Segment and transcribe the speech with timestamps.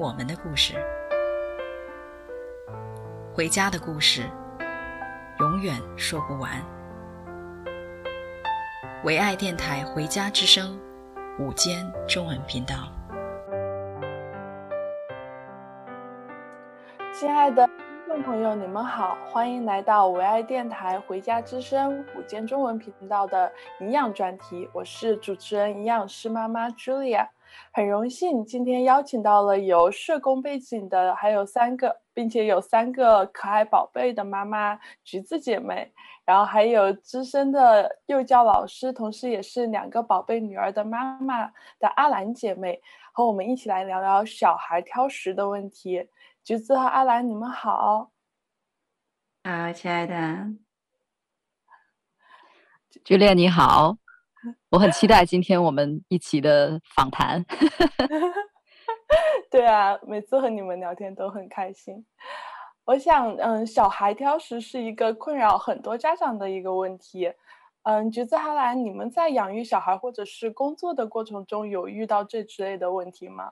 [0.00, 0.76] 我们的故事，
[3.34, 4.22] 回家的故事，
[5.40, 6.52] 永远说不完。
[9.04, 10.80] 唯爱电台《回家之声》
[11.44, 12.76] 午间中文频道，
[17.12, 17.74] 亲爱的听
[18.08, 27.28] 众朋友，你们好，欢迎来到唯爱电台《回家之声》午间中文频道的营养专题，我是主持人营养师妈妈 Julia。
[27.72, 35.92] 很荣幸今天邀请到了有社工背景的，还有三个，并且有三个可爱宝贝的妈妈橘子姐妹，
[36.24, 41.46] 然后还有资深的幼教老师，同时也是两个宝贝女儿的妈妈
[41.78, 42.80] 的阿兰姐妹，
[43.12, 46.08] 和我们一起来聊聊小孩挑食的问题。
[46.42, 48.10] 橘子和阿兰，你们好。
[49.44, 50.14] 好，亲爱的
[53.04, 53.96] ，Julia 你好。
[54.70, 57.44] 我很期待今天我们一起的访谈。
[59.50, 62.06] 对啊，每次和你们聊天都很开心。
[62.84, 67.32] 我想，嗯，小孩挑食是一个困扰很多家长的一个问题。
[67.82, 73.50] 嗯，橘子哈兰，你们在养育小孩或者是工作的过程中有遇到这之类的问题吗？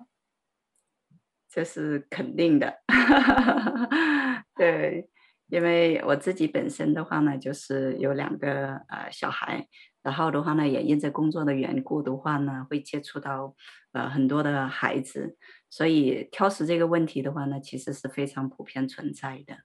[1.50, 2.78] 这是肯定的。
[4.54, 5.08] 对，
[5.48, 9.66] 因为我自己本身的话呢，就是有两个呃小孩。
[10.02, 13.54] 然后的话呢，也因着工作的缘故的话呢，会接触到
[13.92, 15.36] 呃很多的孩子，
[15.68, 19.58] 所以挑食这个问题的话呢，其实是非常普遍存在的，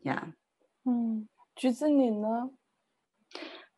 [0.00, 0.32] 呀。
[0.84, 2.50] 嗯，橘子你呢？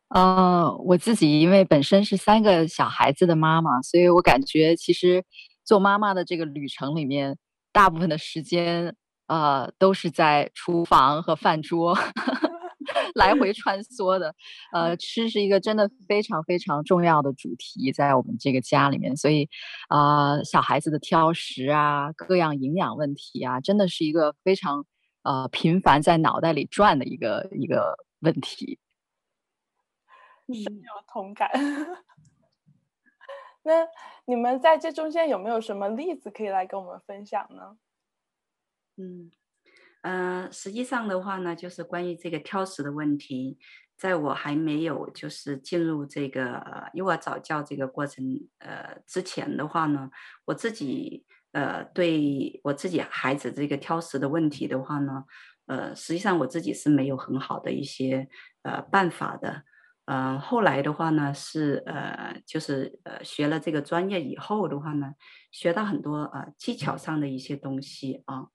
[0.09, 5.23] 呃，我自己因为本身是三个小孩子的妈妈，所以我感觉其实
[5.63, 7.37] 做妈妈的这个旅程里面，
[7.71, 8.93] 大部分的时间
[9.27, 11.97] 呃都是在厨房和饭桌。
[13.15, 14.33] 来回穿梭的，
[14.73, 19.49] 呃，吃是一个真的非常非常重要的主题，在我们这个家里面，所以，
[19.89, 24.85] 啊、呃，小孩子的挑食啊，各样营养问题啊，真的是一个非常
[25.23, 28.79] 呃频繁在脑袋里转的一个一个问题。
[30.47, 31.49] 深有同感。
[33.63, 33.87] 那
[34.25, 37.77] 你们在这中间有没有什么例子可以来跟我们分享呢？
[38.97, 39.31] 嗯。
[40.01, 43.59] 嗯、呃，实际上的话呢，就是关于这个挑食的问题，
[43.97, 48.23] 在我还没有就是进入这个幼儿早教这个过程
[48.59, 50.09] 呃之前的话呢，
[50.45, 55.25] 我自己呃对我自己孩子这个挑食的问题的话呢，
[55.67, 58.27] 呃，实际上我自己是没有很好的一些
[58.63, 59.63] 呃办法的。
[60.05, 65.13] 嗯、后来的话呢，是呃就是呃学了这个专业以后的话呢，
[65.51, 68.47] 学到很多呃技巧上的一些东西啊。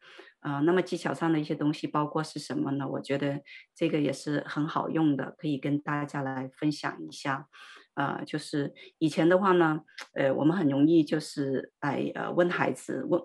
[0.47, 2.87] 啊、呃，那么技巧上的一些东西包括是什么呢？
[2.87, 3.43] 我觉得
[3.75, 7.49] 这个也是很好用的，可以跟大家来分享一下。
[7.95, 9.81] 啊、呃，就是以前的话呢，
[10.15, 13.21] 呃，我们很容易就是来呃问孩子问，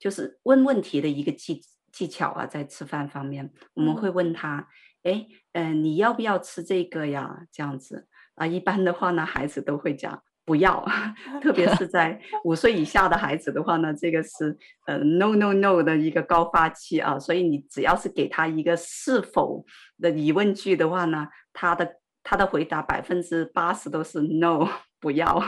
[0.00, 1.62] 就是问问题的一个技
[1.92, 4.68] 技巧啊，在吃饭方面，我们会问他，
[5.04, 7.46] 哎，嗯、呃，你要不要吃这个呀？
[7.52, 10.24] 这样子啊、呃，一般的话呢，孩子都会讲。
[10.46, 10.82] 不要，
[11.42, 14.56] 特别是在 五岁以下的孩子的话呢，这个是
[14.86, 19.64] 呃 no no no 的一个高发期啊，所以你只要是给他一个是否
[20.00, 24.66] 的疑问句的话呢，他的他的回答百分之八十都是 no
[25.00, 25.42] 不要，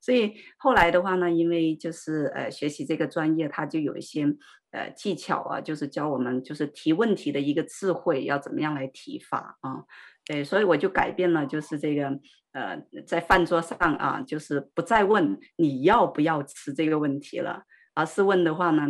[0.00, 4.24] 所以后来的话呢，因为就是呃学习这个专业，他就有一些
[4.70, 9.84] 呃技巧啊，就是教我们就是提问题的一个智慧要怎么样来提法啊。
[10.28, 12.08] 对，所以我就改变了，就是这个，
[12.50, 12.76] 呃，
[13.06, 17.62] 在饭桌上啊，就是不再问你要不要吃这个问题了，
[17.94, 18.88] 而是问的话呢，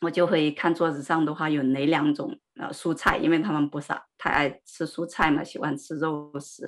[0.00, 6.66] 我就会看桌子上的话有哪两种呃蔬菜，因为他们不是太爱吃蔬菜嘛，喜欢吃肉食。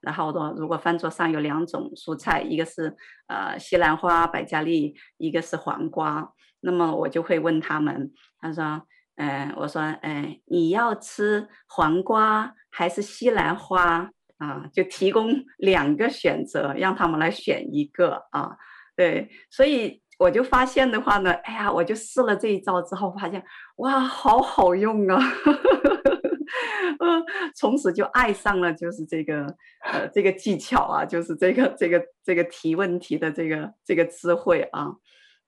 [0.00, 8.86] 然后的话如果饭桌上有两种蔬菜，一个是呃西兰花、百家丽，一个是黄瓜，那么我就会问他们，他说。
[9.16, 14.66] 嗯、呃，我说，嗯、呃，你要吃黄瓜还是西兰花啊？
[14.72, 18.56] 就提供两个选择，让他们来选一个啊。
[18.96, 23.42] 对，所以我就发现的话呢，哎呀，我就试了这一招之后，发现
[23.76, 25.18] 哇，好好用啊！
[27.00, 27.24] 嗯，
[27.56, 29.46] 从此就爱上了，就是这个
[29.84, 34.92] 呃这个技巧啊，就是这个这个这个提问题的这个这个智慧啊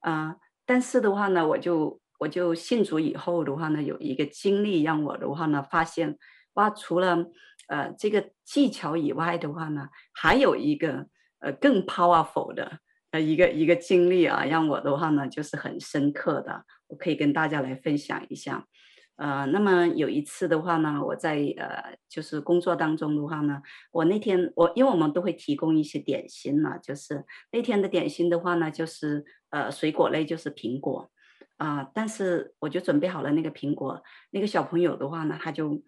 [0.00, 0.36] 啊。
[0.64, 6.18] 但是的话呢，我就我就信主以后的话呢，有一个经历让我的话呢发现，
[6.54, 7.26] 哇，除了
[7.68, 11.06] 呃这个技巧以外的话呢，还有一个
[11.40, 12.78] 呃更 powerful 的
[13.10, 18.66] 呃一个一个经历啊，让我的话呢就是很深刻的，我可以跟大家来分享一下。
[19.16, 31.10] 呃，那么有一次的话呢，我在呃，就是工作当中的话呢，我那天我因为我们都会提供一些点心嘛，就是那天的点心的话呢，就是呃水果类，就是苹果
[31.56, 35.82] 啊，但是我就准备好了那个苹果，那个小朋友的话呢，他就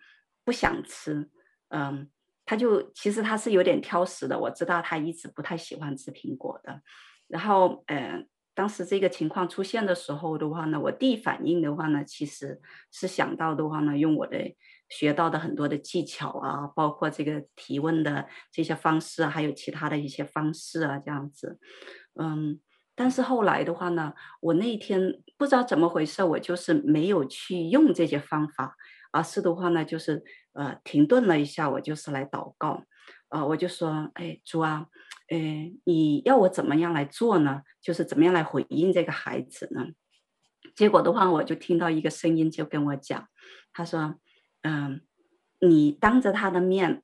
[0.45, 1.29] 不想吃，
[1.69, 2.09] 嗯，
[2.45, 6.83] 他就其实他是有点挑食的，我知道他一直不太喜欢吃苹果的，
[7.27, 8.27] 然后呃。
[8.55, 12.61] 当时这个情况出现的时候的话呢，我第一反应的话呢，其实
[12.91, 14.37] 是想到的话呢，用我的
[14.89, 21.61] 学到的很多的技巧啊，包括这个提问的这些方式，还有其他的一些方式啊，这样子，
[22.19, 22.59] 嗯，
[22.99, 28.75] 但是后来的话呢，我那一天不知道怎么回事，我就是没有去用这些方法，
[29.13, 32.83] 而是的话呢，就是呃停顿了一下，我就是来祷告，
[33.29, 34.89] 呃，我就说，哎，主啊。
[35.31, 35.37] 呃，
[35.85, 37.61] 你要我怎么样来做呢？
[37.83, 39.89] 就是怎么样来回应这个孩子呢？
[40.75, 43.29] 结果的话，我就听到一个声音就跟我讲，
[43.75, 44.15] 他说
[44.65, 45.03] ：“嗯，
[45.61, 47.03] 你当着他的面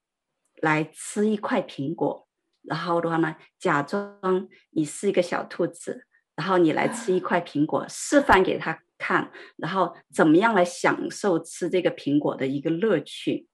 [0.62, 2.26] 来吃一块苹果，
[2.64, 13.46] 然后的话呢，假装你是一个小兔子，然后你来吃一块苹果，示范给他看，然后怎么样来享受吃这个苹果的一个乐趣。”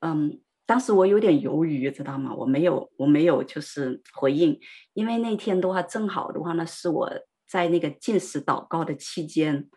[0.00, 0.40] 嗯。
[0.66, 2.34] 当时我有点犹豫，知道吗？
[2.34, 4.58] 我没有，我没有就是回应，
[4.94, 7.12] 因为那天的话正好的话呢，是我
[7.46, 9.68] 在那个进食祷告的期间，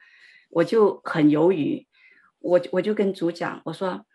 [0.49, 1.85] 我就很犹豫，
[2.39, 4.05] 我我就跟主讲，我说，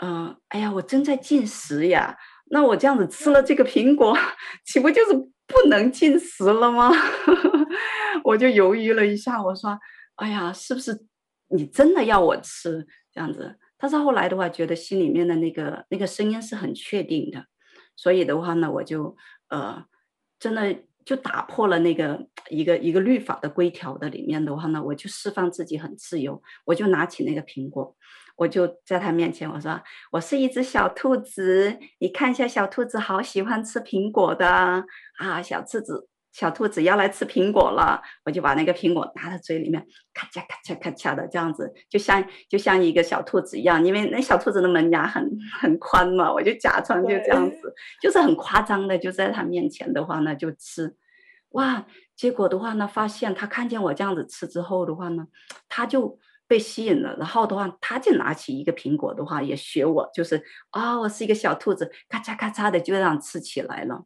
[0.00, 2.16] 嗯、呃，哎呀，我正在进食呀，
[2.54, 4.16] 那我这样子吃了这个苹果，
[4.64, 6.88] 岂不就是不能进食了吗？
[8.22, 9.76] 我就犹豫了一下，我说，
[10.14, 11.04] 哎呀，是不是
[11.48, 13.58] 你真的要我吃这样子？
[13.76, 17.44] 但是后来的话，觉得心里面的那个那个声音是很确定的，
[17.96, 19.16] 所以的话呢，我就
[19.48, 19.84] 呃，
[20.38, 20.74] 真的
[21.04, 27.96] 就打破了那个一个一个律法的规条的里面的话呢，我就释放自己很自由，我就拿起那个苹果，
[28.36, 29.80] 我就在他面前我说，
[30.12, 34.84] 我是一只小兔子，你看一下小兔子好喜欢吃苹果的
[35.18, 36.08] 啊，小兔子。
[36.32, 47.72] 小兔子要来吃苹果了，我就把那个苹果拿到嘴里面，咔嚓咔嚓咔嚓的这样子，就像就像一个小兔子一样，因为那小兔子的门牙很很宽嘛，我就假装就这样子，
[48.02, 50.96] 就是很夸张的，就在他面前的话呢就吃，
[51.50, 51.86] 哇，
[52.16, 55.28] 结果的话呢，发现他看见我这样子吃之后的话呢，
[55.68, 64.04] 他就被吸引了，然后的话他就拿起一个苹果的话也学我，就是啊、我是一个小兔子，咔嚓咔嚓的就这样吃起来了，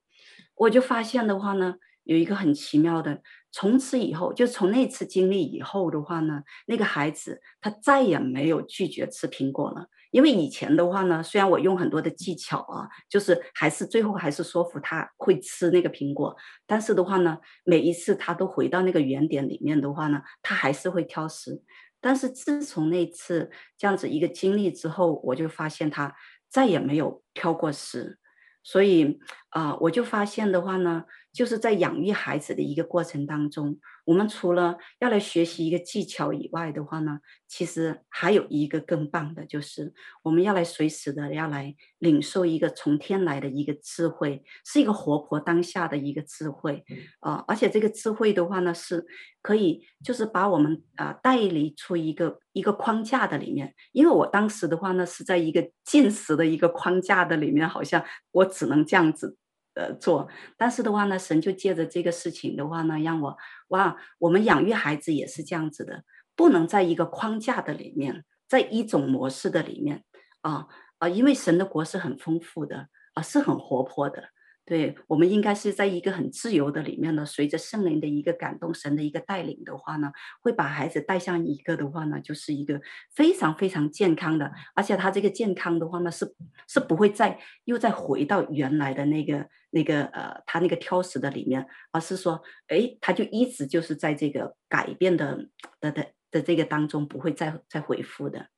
[0.55, 1.76] 我就发现的话呢。
[2.05, 3.20] 有一个很奇妙的，
[3.52, 9.89] 从此以后，就从那次经历以后的话呢，那个孩子他再也没有拒绝吃苹果了。
[10.10, 16.34] 因为以前的话呢，虽然我用很多的技巧啊，就是还是最后还是说服他会吃那个苹果，
[16.67, 21.63] 但是的话呢，每一次他都回到那个原点里面的话呢，他还是会挑食。
[22.00, 26.14] 但是自从那次这样子一个经历之后，我就发现他
[26.48, 28.19] 再也没有挑过食。
[28.62, 29.19] 所以
[29.50, 46.84] 啊、呃，我就发现的话呢，就是在养育孩子的一个过程当中，我们除了要来学习一个技巧以外的话呢，其实还有一个更棒的，就是我们要来随时的要来领受一个从天来的一个智慧，是一个活泼当下的一个智慧
[47.20, 49.06] 啊、呃，而且这个智慧的话呢，是
[49.40, 59.38] 可以就是把我们啊、呃、带离出一个一个框架的里面，因为我当时的话呢，是在一个禁食的一个框架的里面，好像我只能这样子。
[59.79, 63.37] 呃，做，但是的话呢，神就借着这个事情的话呢，让我
[63.69, 66.03] 哇，我们养育孩子也是这样子的，
[66.35, 70.03] 不能在一个框架的里面，在一种模式的里面
[70.41, 70.67] 啊
[70.99, 74.25] 啊，因为神的国是很丰富的啊，是很活泼的。
[74.69, 82.79] 对，我们应该是在一个很自由的里面呢，随着圣灵的一个感动，神的一个带领的话呢，会把孩子带向一个的话呢，就是一个
[83.15, 86.34] 非常非常健康的，而且他这个健康的话呢，是
[86.69, 95.48] 是不会再又再回到原来的那个那个呃，他那个挑食的里面，而是说，哎，他就一直就是在这个改变的
[95.81, 98.48] 的的的这个当中，不会再再回复的。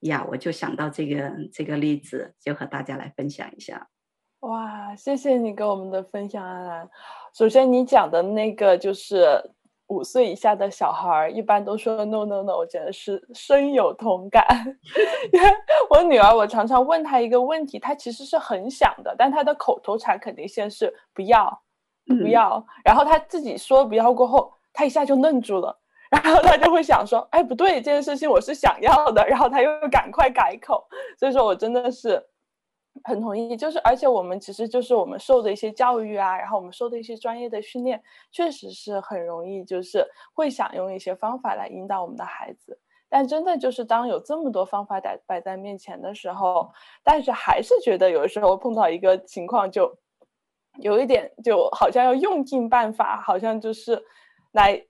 [0.00, 3.88] 呀，我就想到这个这个例子，就和大家来分享一下。
[4.44, 6.90] 哇，谢谢你给我们的分享，安安。
[7.32, 9.42] 首先，你讲的那个就是
[9.86, 14.46] 五岁以下的小孩儿，一般都说 no no no，我觉得是深有同感。
[15.32, 15.48] 因为
[15.88, 21.62] 我女儿，我常常问她一个问题，她其实是很想的，但她的口头禅肯定先是不要，
[22.06, 25.80] 不要，嗯、然后她自己说不要过后，她一下就愣住了。
[26.14, 30.86] 然后他就会想说，哎，不对，这件事情我是想要的，然后他又赶快改口。
[31.18, 32.24] 所以说我真的是
[33.04, 42.78] 很同意，就是而且我们其实就是我们受的一些教育啊，然后我们受的一些专业的训练，确实是很容易就是会想用一些方法来引导我们的孩子。
[43.10, 46.72] 但真的就是当有这么多方法摆摆在面前的时候，
[47.04, 49.96] 但是还是觉得有的时候碰到一个情况，就
[50.80, 54.02] 有一点就好像要用尽办法，好像就是
[54.52, 54.84] 来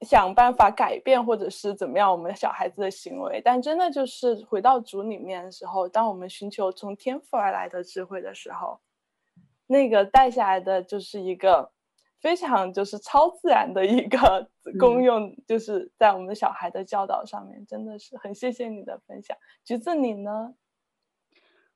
[0.00, 3.40] 想办法改变或者是怎么样我们小孩子的行为。
[3.44, 8.80] 但真的就是回到主里面的时候，当我们寻求从天赋而来的智慧的时候，
[9.66, 11.72] 那个带下来的就是一个。
[12.22, 14.46] 非常就是超自然的一个
[14.78, 19.34] 功用，就是在我们的小孩的教导上面，嗯、真的是很谢谢你的分享。
[19.64, 20.52] 橘子，你呢？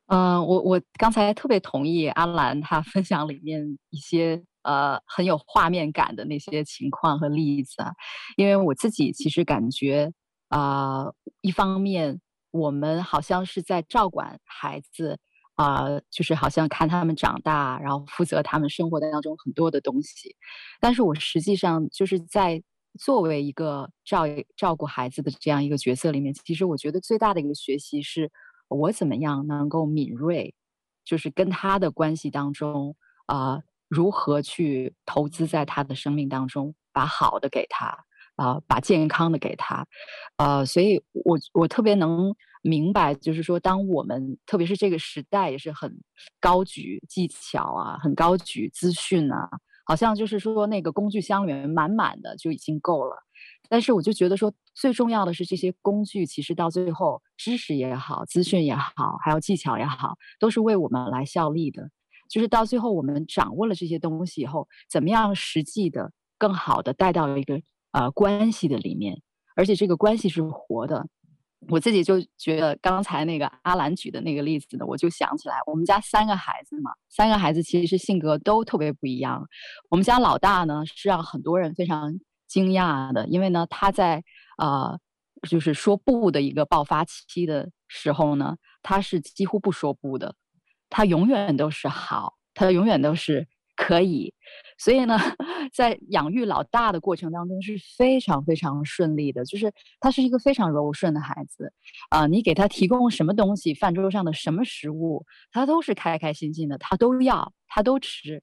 [0.08, 7.92] 嗯、呃，我我刚才特别同意阿兰她分享里面一些呃很有画面感的那些情况和例子啊，
[8.36, 10.12] 因为我自己其实感觉
[10.48, 11.06] 啊、
[11.40, 15.18] 一方面我们好像是在照管孩子。
[15.56, 20.34] 啊、就是好像看他们长大，然后负责他们生活当中很多的东西。
[20.80, 22.60] 但是我实际上就是在
[22.98, 24.24] 作为一个照
[24.56, 28.32] 照顾孩子的这样一个角色里面，其实我觉得最大的一个学习是
[28.66, 30.52] 我怎么样能够敏锐，
[31.04, 33.60] 就是跟他的关系当中啊、
[33.94, 37.96] 如何去投资在他的生命当中，把好的给他
[38.36, 39.86] 啊、把健康的给他，
[40.38, 42.34] 呃，所以我我特别能。
[42.66, 46.00] 明白，就是说，当我们特别是这个时代也是很
[46.40, 49.46] 高举技巧啊，很高举资讯啊，
[49.84, 53.14] 好像就是说那个工具箱里面满满的就已经够了。
[53.68, 61.90] 但是我就觉得说，最重要的是这些工具，其实到最后，知识也好，资讯也好，还有技巧也好，都是为我们来效力的。
[62.28, 67.60] 就是到最后，我们掌握了这些东西以后，怎么样实际的、更好的带到一个
[67.92, 69.20] 呃关系的里面，
[69.56, 71.06] 而且这个关系是活的。
[71.68, 79.42] 我自己就觉得刚才那个阿兰举的那个例子呢，我就想起来，我们家三个孩子嘛，三个孩子其实性格都特别不一样。
[79.88, 82.12] 我们家老大呢是让很多人非常
[82.46, 84.22] 惊讶的，因为呢他在
[84.58, 84.98] 呃
[85.48, 90.34] 就是说不的一个爆发期的时候呢，他是几乎不说不的，
[90.94, 93.48] 他永远都是好，他永远都是。
[93.76, 94.32] 可以，
[94.78, 95.18] 所以呢，
[95.74, 101.72] 在养育老大的过程当中是非常非常顺利的，就是他是一个非常柔顺的孩子，
[102.08, 108.40] 啊、你给他提供什么东西，饭桌上的什么食物，他都是开开心心的，他都要，他都吃。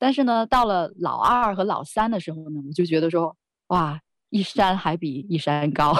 [0.00, 3.36] 但是呢，到了老二和老三的时候呢，我就觉得说，
[3.68, 5.94] 哇，一山还比一山高，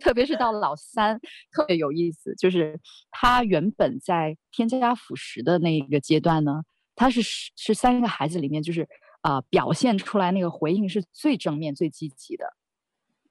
[0.00, 1.20] 特别是到老三，
[1.52, 6.62] 特别有意思，就是他原本在添加辅食的那个阶段呢。
[6.96, 7.20] 他是
[7.56, 8.88] 是三个孩子里面，就是
[9.20, 12.44] 啊、表现出来那个回应是最正面、最积极的。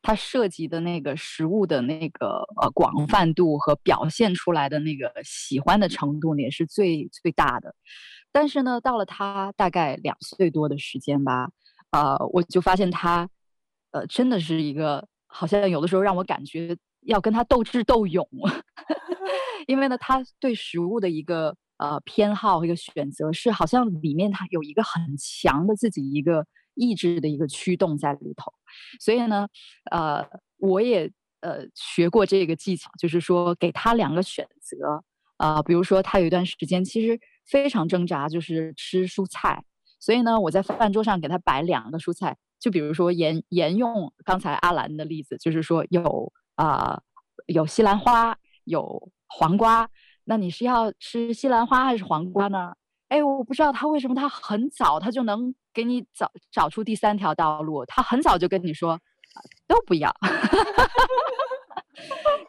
[0.01, 7.74] 他涉及的那个食物的那个呃广泛度和表现出来的那个喜欢的程度，也是最最大的。
[8.33, 11.51] 但是呢，到了他大概两岁多的时间吧，
[11.91, 13.29] 呃，我就发现他，
[13.91, 18.28] 呃，真的是一个好像有的时候让我感觉要跟他斗智斗勇，
[19.68, 21.56] 因为呢，他对食物的一个。
[21.78, 28.54] 呃，偏好和一个选择是好像里面他有一个很强的自己一个意志的一个驱动在里头，
[29.02, 29.48] 所以呢，
[29.92, 30.24] 呃，
[30.60, 31.12] 我也
[31.42, 35.04] 呃学过这个技巧，就是说给他两个选择，
[35.36, 39.62] 啊、呃，比如说他有一段时间其实非常挣扎，就是吃蔬菜，
[40.00, 47.03] 所以呢，我在饭桌上给他摆两个蔬菜，就比如说沿沿用刚才阿兰的例子，就是说有啊、呃、
[47.48, 49.89] 有西兰花，有黄瓜。
[50.24, 52.72] 那你是要吃西兰花还是黄瓜呢？
[53.10, 58.98] 哎，我不知道他为什么他很早他就能给你找找出第三条道路，他很早就跟你说
[59.67, 60.15] 都不要。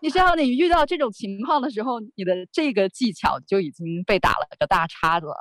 [0.01, 5.35] 你知道你遇到这种情况的时候，你的这个技巧就已经被打了个大叉子了。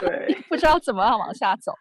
[0.00, 1.72] 对，不知道怎么样往下走。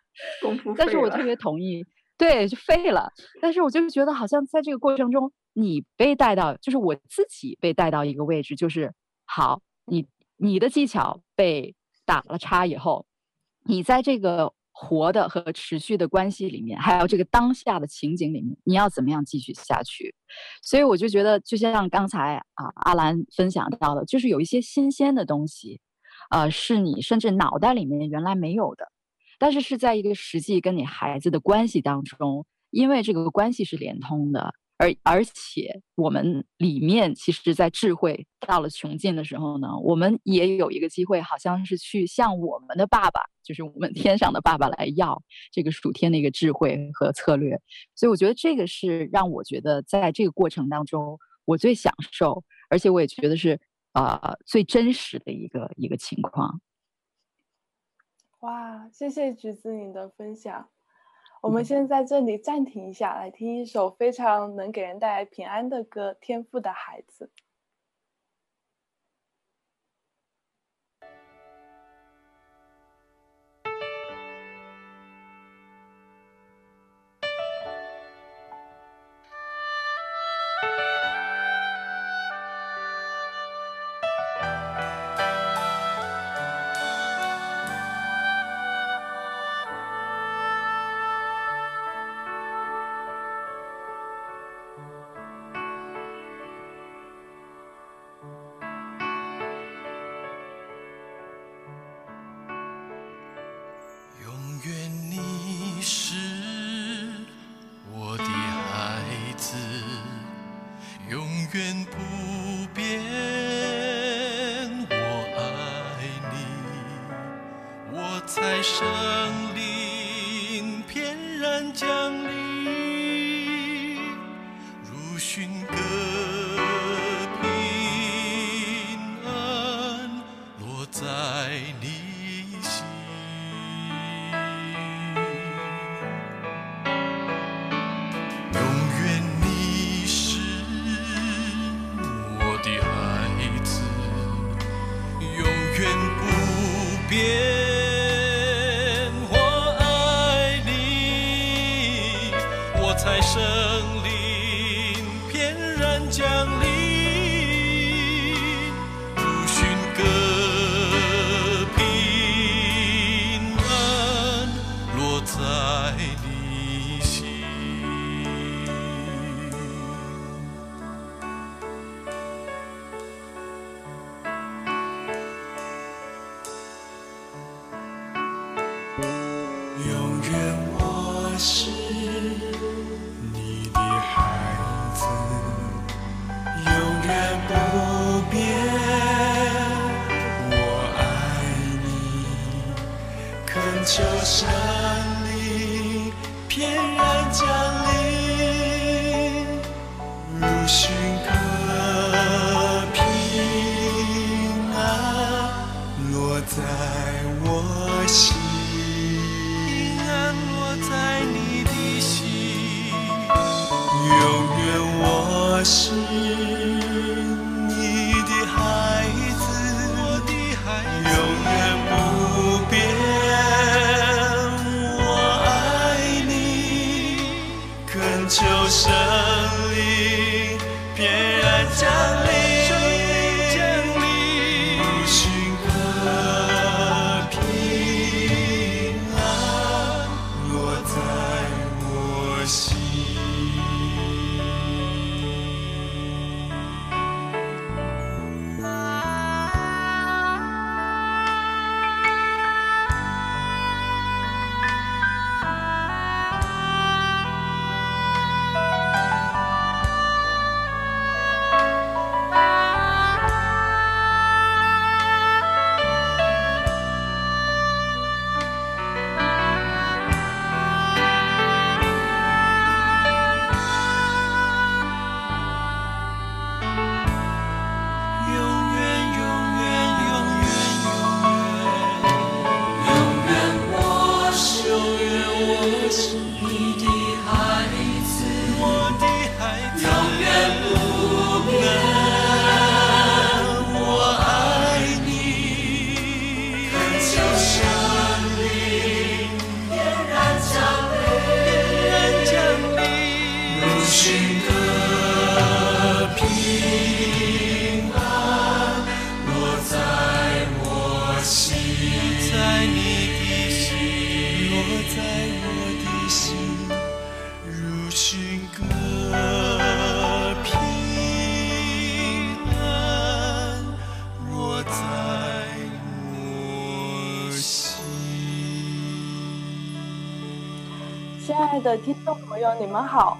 [0.41, 0.73] 功夫。
[0.75, 1.85] 但是我特别同意，
[2.17, 3.11] 对，就废了。
[3.41, 8.93] 但是我就是觉得好像在这个过程中，你被带到，就是我自己被带到一个位置，就是
[9.25, 9.61] 好。
[9.89, 10.05] 你
[10.35, 11.73] 你的技巧被
[12.05, 13.05] 打了叉以后，
[13.63, 20.13] 你在这个活的和持续的关系里面，还有这个当下的情景里面，你要怎么样继续下去？
[20.61, 25.79] 所以我就觉得，就像刚才啊阿兰分享到的，就是有一些新鲜的东西，
[26.31, 28.91] 呃，是你甚至脑袋里面原来没有的，
[29.37, 47.59] 但是是在一个实际跟你孩子的关系当中，因为这个关系是连通的，而而且我们里面其实，在智慧到了穷尽的时候呢，我们也有一个机会，好像是去向我们的爸爸，就是我们天上的爸爸来要这个属天的一个智慧和策略。
[47.95, 53.59] 所以我觉得这个是让我觉得在这个过程当中，我最享受，而且我也觉得是
[53.93, 56.59] 啊、呃、最真实的一个一个情况。
[58.41, 60.69] 哇，谢谢橘子你的分享。
[61.41, 67.31] 我们先在这里暂停一下，来听一首非常能给人带来平安的歌，《天赋的孩子》。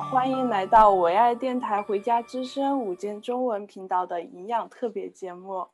[0.09, 5.67] 欢迎来到唯爱电台《回家之声》午间中文频道的营养特别节目。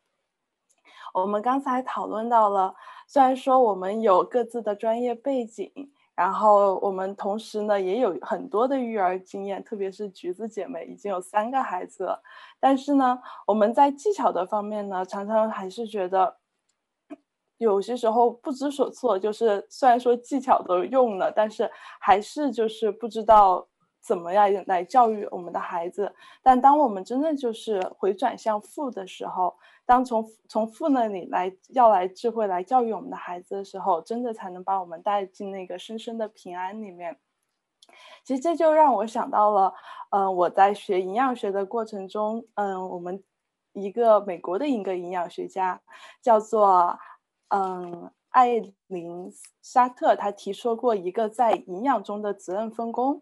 [1.14, 2.74] 我们刚才讨论到了，
[3.08, 5.72] 虽然说我们有各自的专业背景，
[6.16, 12.24] 然后我们同时呢也有很多的育儿经验，特别是橘子姐妹已经有三个孩子了，
[12.60, 16.38] 但是呢，我们在技巧的方面呢，常常还是觉得。
[17.60, 21.70] 有些时候不知所措，就是虽然说技巧都用了，但是
[22.02, 23.66] 还是就是不知道
[24.04, 26.14] 怎么样来教育我们的孩子。
[26.42, 37.18] 但当我们真的就是回转向父的时候，当从从父那里来要来智慧来教育我们的孩子的时候，真的才能把我们带进那个深深的平安里面。
[38.24, 39.74] 其实这就让我想到了，
[40.12, 43.24] 嗯、我在学营养学的过程中，嗯、我们
[43.72, 45.82] 一个美国的一个营养学家
[46.22, 47.00] 叫做。
[47.56, 53.22] 嗯，艾琳沙特他提出过一个在营养中的责任分工，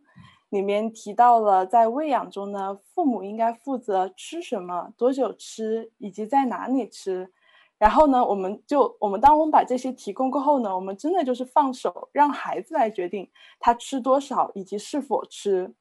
[0.51, 7.31] 里面提到了在喂养中呢，父母应该负责吃什么、多久吃以及在哪里吃。
[7.79, 13.27] 然后呢，我们就我们当我们把这些提供过后呢，我们真的就是放手让孩子来决定
[13.59, 15.73] 他吃多少以及是否吃。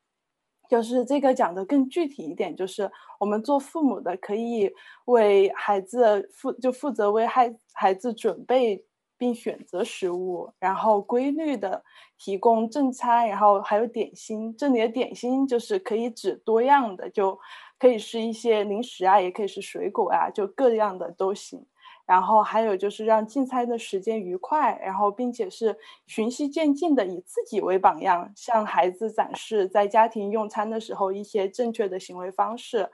[0.69, 4.73] 就是这个讲的更具体一点，就是我们做父母的可以
[5.07, 8.85] 为孩子负就负责为孩孩子准备
[9.21, 11.85] 并选择食物，然后规律的
[12.17, 14.57] 提供正餐，然后还有点心。
[14.57, 17.39] 这里的点心就是可以指多样的，就
[17.79, 21.67] 可以是一些零食啊，也可以是水果啊，就各样的都行。
[22.07, 32.89] 然后还有就是让进餐的时间愉快，然后并且是循序渐进的，以自己为榜样，向孩子展示在家庭用餐的时候一些正确的行为方式。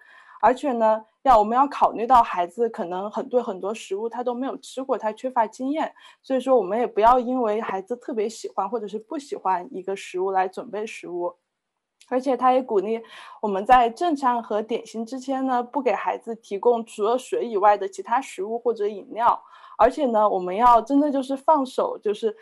[0.46, 11.34] 而且呢，要我们要考虑到孩子可能很多很多食物他都没有吃过，他缺乏经验，所以说我们也不要因为孩子特别喜欢或者是不喜欢一个食物来准备食物。
[12.08, 13.02] 而且他也鼓励
[13.42, 19.42] 我们在正餐和点心之间呢，不给孩子提供除了水以外的其他食物或者饮料。
[19.76, 22.36] 而且呢，我们要真的就是放手，就是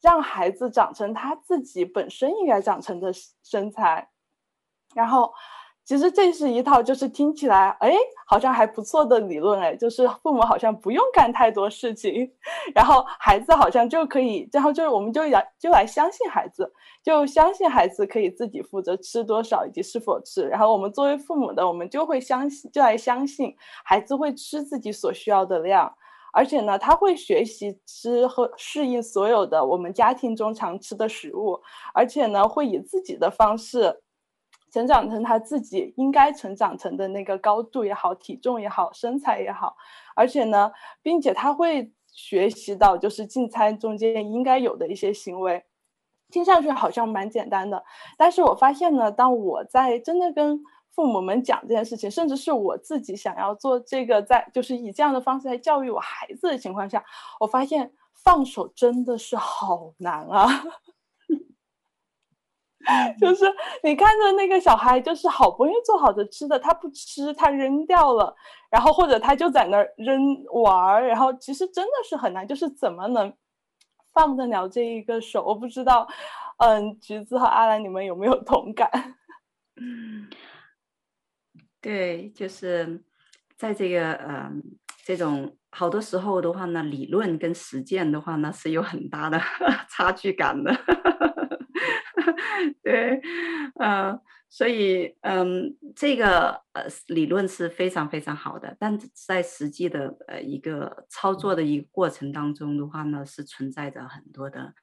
[0.00, 4.08] 让孩子长成他自己本身应该长成的身材，
[4.94, 5.32] 然后。
[5.88, 7.94] 其实这是一套，就是听起来，哎，
[8.26, 12.30] 好像还不错的理论，哎，就是父母好像不用干太多事情，
[12.74, 16.70] 然后孩子好像就可以，然后就是我们就来就来相信孩子，
[17.02, 25.90] 就相信孩子可以自己负责吃多少以及是否吃，然后我们作为父母的，我们就会相信，就来相信孩子会吃自己所需要的量，
[26.34, 31.58] 而且呢，他会学习吃和适应所有的我们家庭中常吃的食物，
[31.94, 34.02] 而且呢，会以自己的方式。
[34.70, 39.76] 成长成他自己应该成长成的那个高度也好，体重也好，身材也好，
[40.14, 40.70] 而且呢，
[41.02, 45.64] 并且他会学习到就是进餐中间应该有的一些行为，
[46.30, 47.84] 听上去好像蛮简单的，
[48.16, 57.04] 但是我发现呢，当我在真的跟父母们讲这件事情，甚至是我自己想要做这个，在就是以这样的方式来教育我孩子的情况下，
[57.38, 57.92] 我发现
[58.24, 60.64] 放手真的是好难啊。
[63.20, 63.44] 就是
[63.82, 68.34] 你看着那个小孩，就是好不容易做好的吃的，他不吃，他扔掉了，
[68.70, 70.20] 然后或者他就在那儿扔
[70.52, 73.32] 玩儿，然后其实真的是很难，就是怎么能
[74.12, 75.44] 放得了这一个手？
[75.44, 76.08] 我不知道，
[76.58, 78.90] 嗯，橘子和阿兰，你们有没有同感？
[79.80, 80.28] 嗯，
[81.80, 83.04] 对，就是
[83.56, 84.62] 在这个嗯
[85.04, 89.38] 这种好多时候的话呢，理论跟实践的话呢是有很大的
[89.90, 90.74] 差距感的。
[92.82, 93.20] 对，
[93.76, 104.74] 嗯、呃，所以，嗯，这个呃理论是非常非常好的，但在实际的呃一个操作的一个过程当中的话呢，是存在着很多的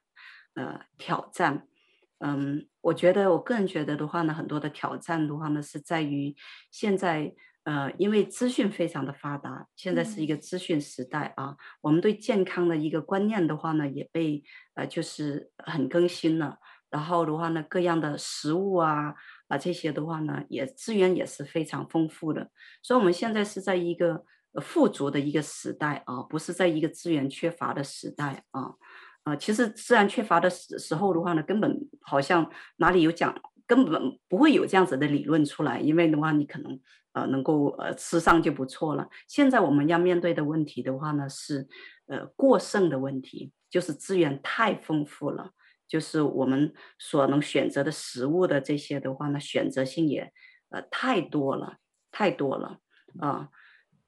[0.54, 1.66] 呃挑战。
[2.18, 6.34] 嗯，我觉得我个人觉得的话呢，很多的挑战的话呢，是在于
[6.70, 14.42] 现在呃，因为资讯非常的发达，现在是一个资讯时代啊，嗯、我们对健康的一个观念的话呢，也被
[14.74, 16.58] 呃就是很更新了。
[16.90, 19.14] 然后的话呢，各样的食物啊
[19.48, 22.50] 啊这些的话呢，也资源也是非常丰富的。
[22.82, 24.24] 所以，我们现在是在一个
[24.62, 28.74] 富足的一个时代啊，不是在一个资源缺乏的时代啊。
[29.24, 33.34] 呃，其实资源缺乏的时时候的话呢，根本好像哪里有讲，
[33.66, 35.80] 根本不会有这样子的理论出来。
[35.80, 36.80] 因为的话，你可能
[37.12, 39.08] 呃能够呃吃上就不错了。
[39.26, 41.66] 现在我们要面对的问题的话呢，是
[42.06, 45.50] 呃过剩的问题，就是资源太丰富了。
[45.88, 50.32] 就是我们所能选择的食物的这些的话呢，选择性也
[50.70, 51.76] 呃太多了，
[52.10, 52.80] 太多了
[53.20, 53.48] 啊、呃，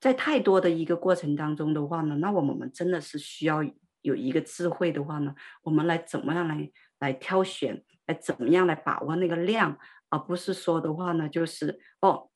[0.01, 3.63] 在太多的一个过程当中的话呢，那我们真的是需要
[4.03, 12.31] 有一个智慧的话呢，我们来怎么样来来挑选来怎么样来把握那个量，而不是说的话呢，就是哦，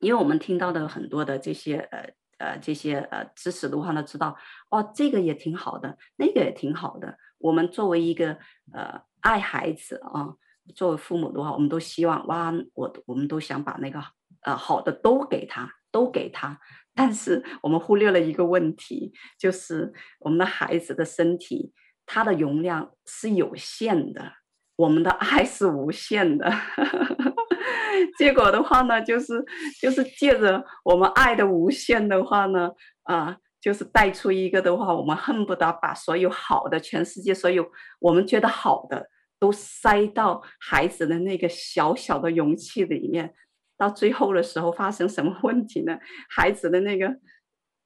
[0.00, 4.36] 因为我们听到的很多的这些呃呃这些呃知识的话呢，知道
[4.70, 7.18] 哦这个也挺好的，那个也挺好的。
[7.42, 8.38] 我们作为一个
[8.72, 10.34] 呃爱孩子啊，
[10.74, 14.00] 作为父母的话，我们都希望哇，我我们都想把那个
[14.42, 16.58] 呃好的都给他，都给他。
[16.94, 21.72] 但是我们忽略了一个问题，就是我们的孩子的身体，
[22.04, 24.32] 它的容量是有限的，
[24.76, 26.52] 我们的爱是无限的。
[28.18, 29.44] 结果的话呢，就是
[29.80, 32.70] 就是借着我们爱的无限的话呢，
[33.04, 37.70] 啊，就是带出一个的话，我们恨不得把所有好的，全世界所有
[38.00, 43.32] 我们觉得好的，都塞到孩子的那个小小的容器里面。
[43.78, 45.98] 到最后的时候发生什么问题呢？
[46.28, 47.16] 孩子的那个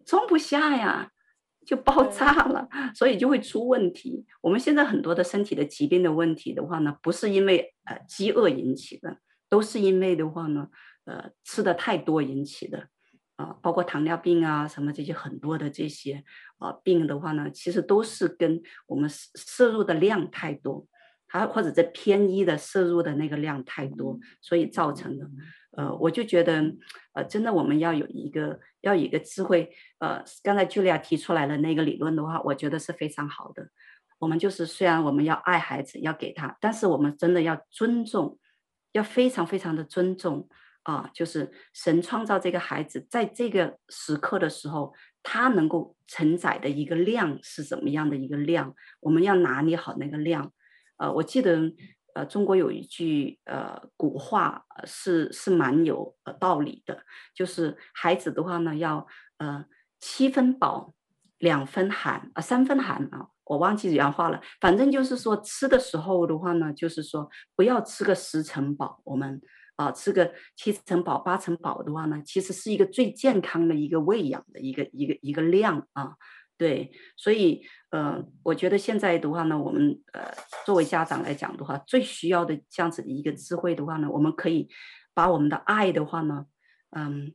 [0.04, 1.10] 装不下呀，
[1.64, 4.26] 就爆炸了，所以就会出问题。
[4.42, 10.68] 我们现在很多的身体的疾病的问题的话呢，不是因为呃饥饿引起的，都是因为的话呢，
[11.04, 12.88] 呃吃的太多引起的
[13.36, 16.24] 啊、呃，包括糖尿病啊什么这些很多的这些
[16.58, 20.86] 啊、呃、病的话呢，其实都是跟我们摄入的量太多，
[21.26, 25.26] 还或者在偏一的摄入的那个量太多，所以造成的。
[25.72, 26.64] 呃，我就觉得，
[27.12, 29.70] 呃，真的我们要有一个要有一个智慧。
[29.98, 33.68] 呃，刚才 Julia 提出来的那个理论的话，我觉得是非常好的。
[34.18, 38.38] 我们就是虽然我们要爱孩子，要给他，但是我们真的要尊重，
[38.92, 40.48] 要非常非常的尊重
[40.86, 50.52] 啊、就是神创造这个孩子，在这个时刻的时候，他能够承载的一个量是怎么样的一个量，我们要拿捏好那个量。
[50.98, 51.72] 呃，我记得。
[52.16, 57.02] 呃，中国有一句呃古话，是是蛮有呃道理的，
[57.34, 59.66] 就是孩子的话呢，要呃
[60.00, 60.94] 七分饱，
[61.36, 64.40] 两分寒啊、呃，三分寒啊，我忘记原话了。
[64.62, 69.38] 反正就是说吃的时候的话呢，就是说不要吃个十成饱，我们
[69.76, 76.16] 啊、吃个七成饱、八成饱的话呢，其实是一个最健康的一个喂养的一个一个一个量啊。
[76.58, 80.34] 对，所以呃，我觉得现在的话呢，我们呃
[80.64, 84.68] 作为家长来讲的话，最需要的这样子的一个智慧的话呢，我们可以
[85.14, 86.46] 把我们的爱的话呢，
[86.90, 87.32] 嗯。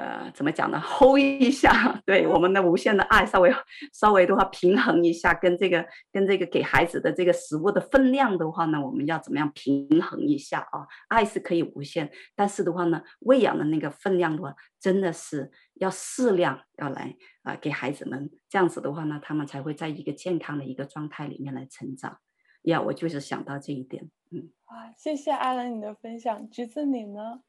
[0.00, 3.52] 呃，怎么讲呢？hold 一下，对我们的无限的爱，稍微
[3.92, 10.88] 稍微的话平衡一下，跟这个跟这个给孩子的这个食物的分量的话呢，我们要怎么样平衡一下啊？
[11.08, 22.16] 爱是可以无限，但是的话呢，喂养的那个分量的话，真的是要适量，要来啊、给孩子们这样子的话呢，他们才会在一个健康的一个状态里面来成长。
[22.62, 24.48] 呀，我就是想到这一点，嗯。
[24.64, 27.40] 啊，谢谢阿兰你的分享，橘子你呢？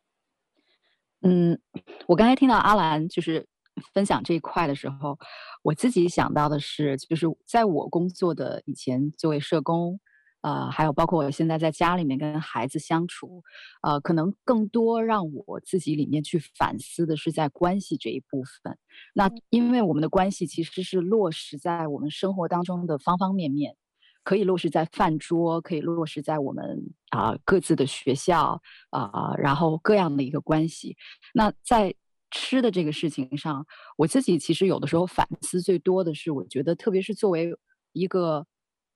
[1.22, 1.60] 嗯，
[2.08, 3.48] 我刚才听到阿兰就是
[3.94, 5.18] 分享这一块的时候，
[5.64, 10.00] 我自己想到的是，就是在我工作的以前作为社工，
[10.42, 13.44] 呃，还有包括我现在在家里面跟孩子相处，
[13.84, 18.78] 呃，可能更多让我自己里面去反思的是在关系这一部分。
[19.14, 23.76] 那因为我们的关系其实是落实在我们生活当中的方方面面。
[24.24, 30.96] 可以落实在饭桌，可以落实在我们啊、各自的学校啊、然后各样的一个关系。
[31.34, 31.94] 那在
[32.30, 33.66] 吃的这个事情上，
[33.98, 37.54] 我自己其实有的时候反思最多的是，我觉得特别是作为
[37.92, 38.46] 一个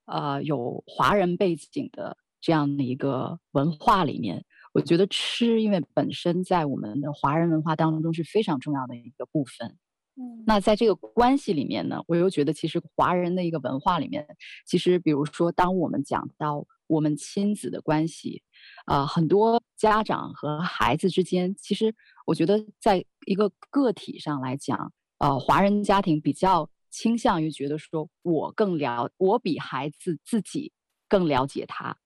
[0.06, 9.76] 呃有华人背景的这样的一个文化里面，我觉得吃，因为本身在我们的华人文化当中是非常重要的一个部分。
[10.46, 14.26] 那在这个关系里面呢，我又觉得其实华人的一个文化里面，
[14.66, 18.42] 其实比如说，当我们讲到我们亲子的关系，
[18.86, 21.94] 啊、呃，很多家长和孩子之间，其实
[22.26, 30.72] 我觉得在一个个体上来讲，呃，华人家庭比较倾向于觉得说，我更了，我比孩子自己
[31.08, 31.98] 更了解他，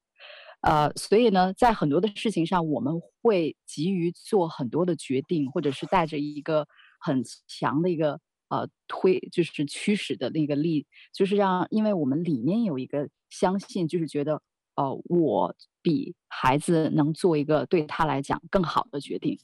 [0.62, 6.66] 呃，所以呢，在很多的事情上，我们会急于做很多的决定，或者是带着一个。
[7.01, 14.43] 很强的一个呃推，就是驱使的那个力，就是让，因为我们里面有一个相信，就是觉得，
[14.75, 19.39] 呃，我比孩子能做一个对他来讲更好的决定。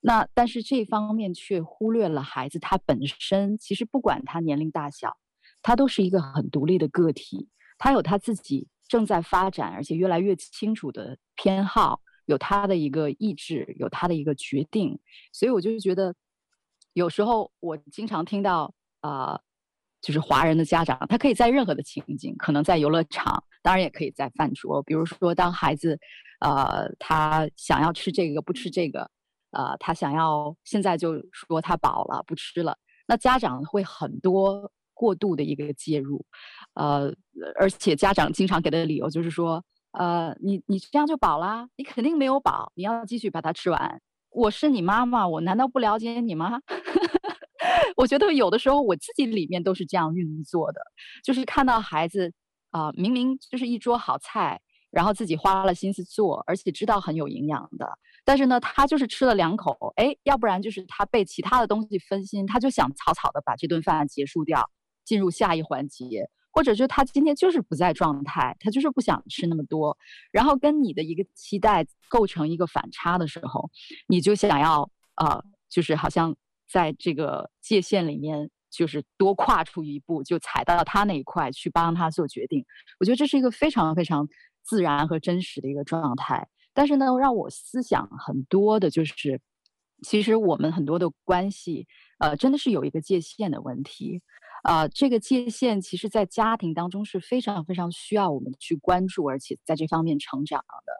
[0.00, 5.16] 那但是这方面却忽略了孩子他本身，其实不管他年龄大小，
[5.62, 14.98] 他都是一个很独立的个体，他有他自己正在发展，而且越来越清楚的偏好，有他的一个意志，有他的一个决定。
[15.32, 16.14] 所以我就觉得。
[16.96, 19.40] 有时候我经常听到啊、呃，
[20.00, 24.82] 就是华人的家长，他可以在任何的情景，可能在游乐场，当然也可以在饭桌。
[24.82, 25.98] 比如说，当孩子，
[26.40, 29.10] 呃，他想要吃这个不吃这个，
[29.50, 36.24] 呃，他想要现在就说他饱了不吃了，那家长会很多过度的一个介入，
[36.72, 37.12] 呃，
[37.60, 41.68] 而且家长经常给的理由就是说，呃，你你这样就饱啦？
[41.76, 44.00] 你肯定没有饱，你要继续把它吃完。
[44.36, 46.60] 我是你妈妈，我难道不了解你吗？
[47.96, 50.80] 我觉得有的时候我自己里面都是这样运作的，
[51.24, 52.30] 就是看到孩子
[52.70, 57.88] 啊、明明就是一桌好菜，然后自己花了心思做，而且知道很有营养的，
[58.26, 64.68] 但是呢，他就是吃了两口，哎，要不然就是他被其他的东西分心，他就想草草的把这顿饭结束掉，
[65.02, 66.28] 进入下一环节。
[66.56, 69.98] 或者就他今天就是不在状态，他就是不想吃那么多，
[70.32, 73.68] 然后跟你的一个期待构成一个反差的时候，
[74.08, 76.34] 你就想要呃，就是好像
[76.66, 82.64] 在这个界限里面，就是多跨出一步，就踩到他那一块去帮他做决定。
[83.00, 84.26] 我觉得这是一个非常非常
[84.62, 86.48] 自然和真实的一个状态。
[86.72, 89.42] 但是呢，让我思想很多的就是，
[90.02, 91.86] 其实我们很多的关系，
[92.18, 94.22] 呃，真的是有一个界限的问题。
[94.66, 100.92] 呃，这个界限其实，在家庭当中是非常非常需要我们去关注，而且在这方面成长的。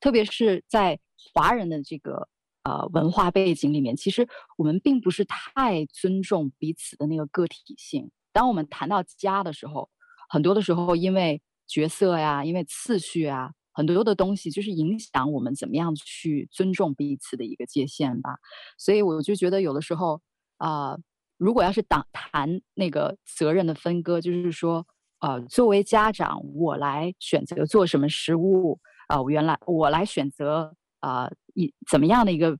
[0.00, 0.98] 特别是在
[1.32, 2.28] 华人的这个
[2.64, 8.10] 呃文化背景里面，其实我们并不是太尊重彼此的那个个体性。
[8.32, 9.88] 当我们谈到家的时候，
[10.28, 18.30] 很多的时候因为角色呀，因为次序啊，很多的东西就是影响我们怎么样去尊重彼此的一个界限吧。
[18.78, 20.20] 所以我就觉得有的时候
[20.56, 20.98] 啊。
[21.42, 24.86] 如果要是谈谈那个责任的分割，就是说，
[25.18, 28.78] 呃，作为家长，我来选择做什么食物，
[29.08, 32.56] 啊、呃，原来我来选择啊，一、怎么样的一个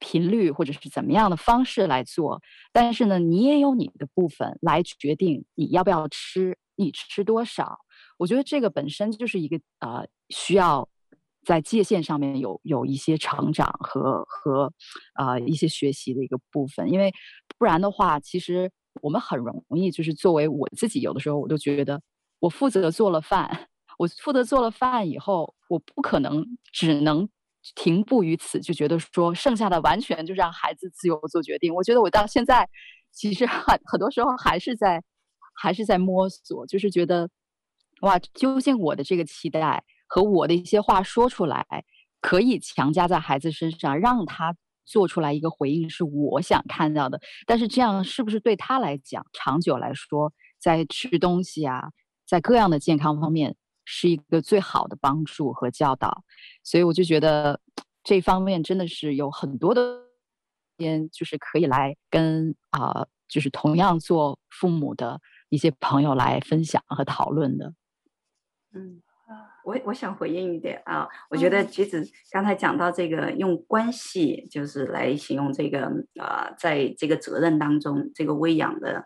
[0.00, 2.42] 频率，或者是怎么样的方式来做。
[2.74, 7.78] 但是呢，你也有你的部分来决定你要不要吃，你吃多少。
[8.18, 10.86] 我觉得这个本身就是一个呃，需要
[11.42, 14.74] 在界限上面有有一些成长和和
[15.14, 17.10] 啊、一些学习的一个部分，因为。
[17.58, 18.70] 不然的话，其实
[19.02, 22.00] 我们很容易就是作为我自己，有的时候我都觉得，
[22.38, 27.28] 我负责做了饭， 我负责做了饭以后，我不可能只能
[27.74, 31.74] 停步于此，就觉得说剩下的完全就让孩子自由做决定。
[31.74, 32.68] 我觉得我到现在
[33.10, 35.02] 其实很很多时候还是在
[35.54, 37.28] 还是在摸索，就是觉得
[38.02, 41.64] 哇，究竟我的这个期待和我的一些话说出来，
[42.20, 44.54] 可以强加在孩子身上，让他。
[44.86, 51.90] 做出来一个回应是我想看到的，但是这样是不是对他来讲，长久来说，在吃东西啊，
[52.26, 56.22] 在各样的健康方面，是一个最好的帮助和教导？
[56.62, 57.60] 所以我就觉得
[58.02, 60.04] 这方面真的是有很多的，
[60.76, 67.74] 边就是可以来跟啊、就是同样做父母的一些朋友来分享和讨论的。
[68.72, 69.02] 嗯。
[69.66, 72.00] 我我想回应一点啊，我觉得橘子
[72.30, 75.86] 刚才讲到这个用关系就是来形容这个
[76.20, 79.04] 啊、呃，在这个责任当中，这个喂养的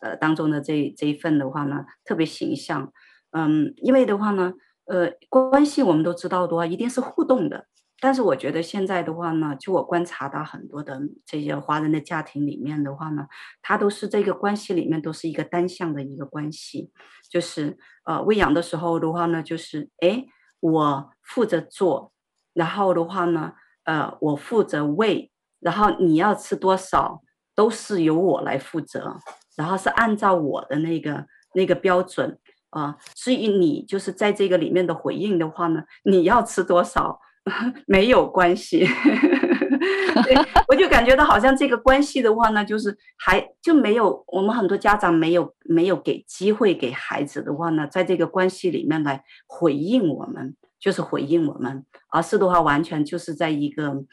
[0.00, 2.92] 呃当中的这这一份的话呢，特别形象。
[3.30, 4.52] 嗯，因为的话呢，
[4.86, 7.66] 呃，关系我们都知道的话，一定是互动的。
[8.02, 13.26] 但是我觉得现在的话呢，就我观察到很多的这些华人的家庭里面的话呢，
[13.60, 16.90] 他都是这个关系里面都是一个单向的一个关系，
[17.28, 20.24] 就是呃喂养的时候的话呢，就是哎
[20.60, 22.12] 我负责做，
[22.54, 23.52] 然后的话呢，
[23.84, 27.20] 呃我负责喂，然后你要吃多少
[27.54, 29.18] 都是由我来负责，
[29.56, 32.38] 然后是按照我的那个那个标准
[32.70, 37.20] 啊，至于你就是在这个里面的回应的话呢，你要吃多少。
[37.86, 38.80] 没有关系，
[40.24, 40.34] 对，
[40.68, 54.04] 我就感觉到好像这个关系的话呢，就是还就没有我们很多家长没有没有给机会给孩子的话呢，在这个关系里面来回应我们，就是回应我们，而是的话完全就是在一个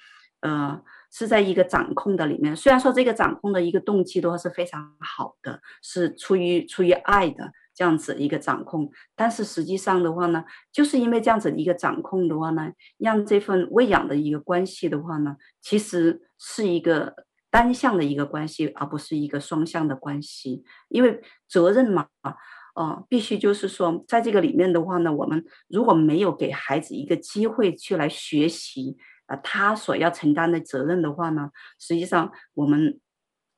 [0.42, 2.56] 呃是在一个掌控的里面。
[2.56, 7.52] 虽然说这个掌控的一个动机的话是非常好的，是出于出于爱的。
[7.78, 17.14] 这样子一个掌控，但是实际上的话呢，就是因为这样子一个掌控的话呢，让这份喂养的一个关系的话呢，其实是一个
[17.52, 20.64] 单向的一个关系，而不是一个双向的关系。
[20.90, 22.36] 因为责任嘛，啊、
[22.74, 28.98] 呃，必须就是说，在这个里面的话呢，我们如果没有给孩子一个机会去来学习
[29.28, 33.00] 啊、他所要承担的责任的话呢，实际上我们。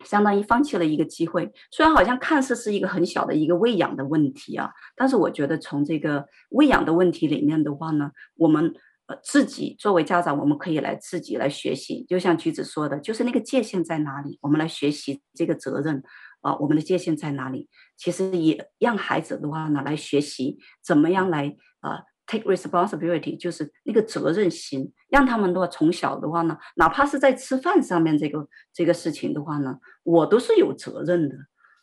[0.05, 8.73] 相当于放弃了一个机会，虽然好像看似是一个很小的一个喂养的问题啊，但是我觉得从这个喂养的问题里面的话呢，我们
[9.07, 16.01] 呃自己作为家长，我们可以来自己来学习，就像橘子说的，就是那个界限在哪里，我们来学习这个责任
[16.41, 17.67] 啊，我们的界限在哪里？
[17.97, 22.03] 其实也让孩子的话呢来学习怎么样来啊。
[22.31, 31.35] Take responsibility 就是那个责任心，让他们的话从小的话呢，哪怕是在吃饭上面这个这个事情的话呢，我都是有责任的。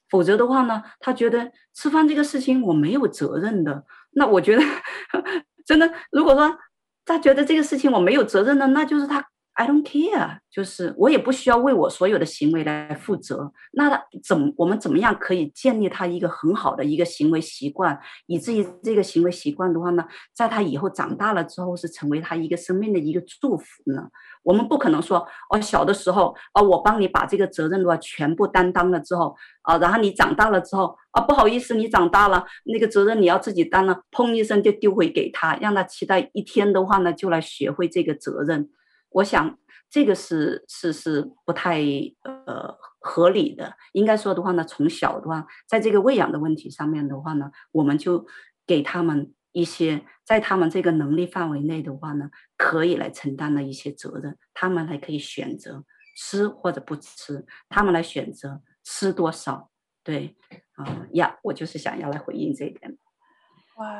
[0.08, 3.84] 否则的话呢，他觉得吃饭这个事情我没有责任的。
[4.12, 4.62] 那我觉得
[5.66, 6.56] 真的，如果说
[7.04, 9.26] 他觉得这个事情我没有责任呢，那就是他。
[9.58, 13.52] I don't care，就是我也不需要为我所有的行为来负责。
[13.72, 20.04] 那他怎我们怎么样可以建立他一个很好的一个行为习惯，以至于这个行为习惯的话呢，
[20.34, 24.10] 在他以后长大了之后是成为他一个生命的一个祝福呢？
[24.42, 38.68] 我们不可能说，哦，小的时候啊，我帮你把这个责任的话全部担当了之后啊，然后你长大了之后啊，不好意思，你长大了，那个责任你要自己担了，砰一声就丢回给他，让他期待一天的话呢，就来学会这个责任。
[39.16, 39.58] 我想
[39.88, 41.80] 这个是是是不太
[42.22, 43.74] 呃合理的。
[43.92, 48.26] 应该说的话呢，从小的话，在这个喂养的问题上面的话呢，我们就
[48.66, 55.84] 给他们一些在他们这个能力范围内的话呢，可以来承担的一些责任，他们还可以选择
[56.16, 59.70] 吃或者不吃，他们来选择吃多少。
[60.04, 60.36] 对，
[60.74, 62.98] 啊呀，我就是想要来回应这一点。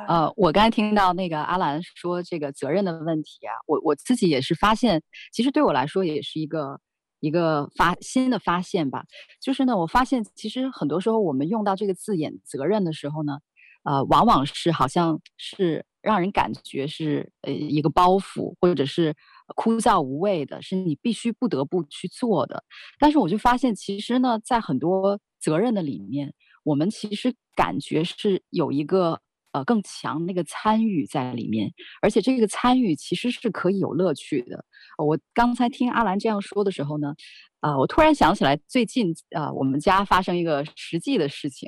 [0.07, 6.79] 呃，我刚才听到那个阿兰说这个责任的问题啊，我我自己也是发现，其实对我来说也是一个
[7.19, 9.03] 一个发新的发现吧。
[9.39, 13.37] 就是呢，我发现其实很多时候我们用到这个字眼“责任”的时候呢，
[13.83, 19.15] 呃，往往是好像是让人感觉是呃一个包袱，或者是
[19.55, 22.63] 枯燥无味的，是你必须不得不去做的。
[22.97, 29.21] 但是我就发现，其实呢，在很多责任的里面，我们其实感觉是有一个。
[29.57, 34.63] 呃，更强那个参与在里面，而且这个参与其实是可以有乐趣的。
[34.97, 37.15] 我刚才听阿兰这样说的时候呢，
[37.59, 41.67] 啊、我突然想起来最近啊、我们家发生一个实际的事情，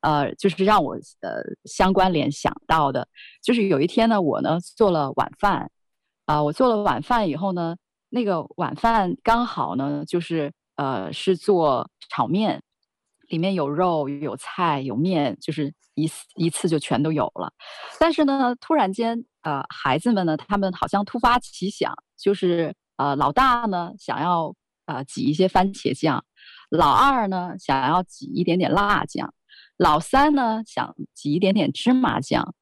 [0.00, 3.06] 呃，就是让我呃相关联想到的，
[3.42, 5.70] 就是有一天呢，我呢做了晚饭，
[6.24, 7.76] 啊、我做了晚饭以后呢，
[8.08, 12.62] 那个晚饭刚好呢就是呃是做炒面。
[13.28, 17.52] 里面有肉、有菜、有面，就是一次一次就全都有了。
[17.98, 24.54] 但是呢，突然间，呃，孩子们呢，他们好像突发奇想，就是呃，老大呢想要
[24.86, 26.24] 呃挤一些番茄酱，
[26.70, 29.32] 老二呢想要挤一点点辣酱，
[29.76, 32.54] 老三呢想挤一点点芝麻酱。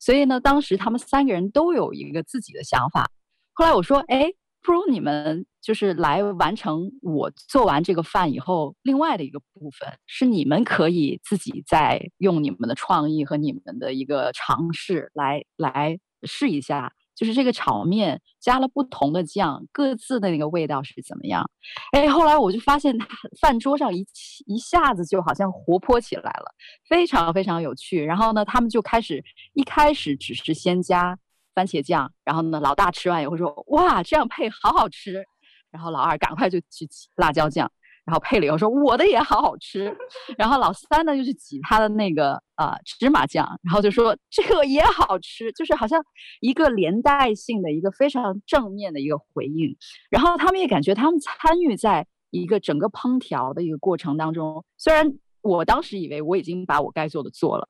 [0.00, 3.10] 所以呢，当时他们三个人都有一个自己的想法。
[3.52, 4.32] 后来我说，哎。
[4.62, 21.50] 不如你们就是来完成我做完这个饭以后，另外的一个部分是你们可以自己再用你们的创意和你们的一个尝试来来试一下，就是这个炒面加了不同的酱，各自的那个味道是怎么样？
[21.92, 23.06] 哎，后来我就发现他
[23.40, 24.06] 饭桌上一
[24.46, 26.54] 一下子就好像活泼起来了，
[26.88, 28.04] 非常非常有趣。
[28.04, 31.18] 然后呢，他们就开始一开始只是先加。
[31.54, 35.24] 番茄酱，然后呢，老大吃完以后说：“哇，这样配好好吃。”
[35.70, 37.70] 然后老二赶快就去挤辣椒酱，
[38.04, 39.96] 然后配了以后说：“我的也好好吃。”
[40.36, 46.02] 然后老三呢，就去挤他的那个呃芝麻酱，然后就说：“这个也好吃。”就是好像
[46.40, 49.74] 一个连带性的一个非常正面的一个回应。
[50.10, 54.64] 然后他们也感觉他们参与在一个整个烹调的一个过程当中。
[54.76, 57.66] 虽然我当时以为我已经把我该做的做了，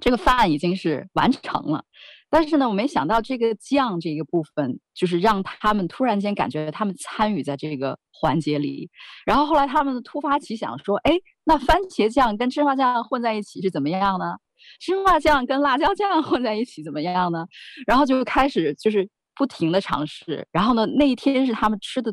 [0.00, 1.84] 这个饭已经是完成了。
[2.28, 8.90] 但是呢，我没想到这个酱这个部分，就是让他们突然间感觉他们参与在这个环节里。
[9.24, 11.12] 然后后来他们突发奇想说：“哎，
[11.44, 14.36] 那番茄酱跟芝麻酱混在一起是怎么样呢？
[14.80, 17.46] 芝麻酱跟辣椒酱 混在一起怎么样呢？”
[17.86, 20.46] 然后就开始就是不停的尝试。
[20.50, 22.12] 然后呢，那一天是他们吃的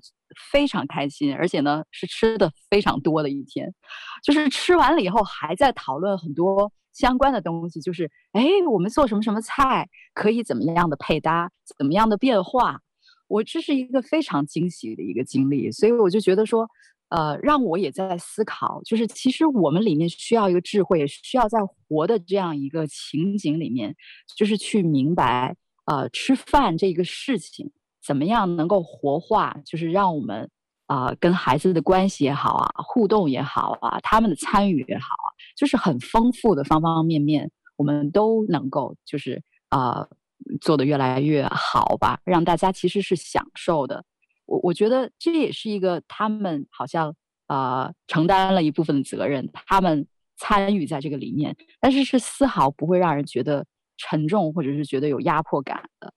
[0.51, 3.73] 非常开心，而且呢是吃的非常多的一天。
[4.23, 6.71] 就是吃完了以后还在讨论很多。
[6.93, 12.79] 相关的东西就是，哎，我们做什么什么菜可以怎么样的配搭，怎么样的变化？
[13.27, 16.69] 我这是一个非常惊喜的一个经历，所以我就觉得说，
[17.09, 23.95] 呃，让我也在思考，就是其实我们里面需要一个智慧，需要在活的这样一个情景里面，
[24.37, 27.71] 就是去明白，呃，吃饭这个事情
[28.05, 30.49] 怎么样能够活化，就是让我们。
[30.85, 40.07] 啊、跟孩子的关系也好啊，互动也好啊，他们的参与也好啊，就是很丰富的方方面面，我们都能够就是啊、
[40.61, 44.03] 做得越来越好吧，让大家其实是享受的。
[44.45, 47.15] 我我觉得这也是一个他们好像
[47.47, 50.05] 啊、承担了一部分的责任，他们
[50.37, 53.65] 参与在这个里面，但是是丝毫不会让人觉得
[53.97, 56.13] 沉重或者是觉得有压迫感的。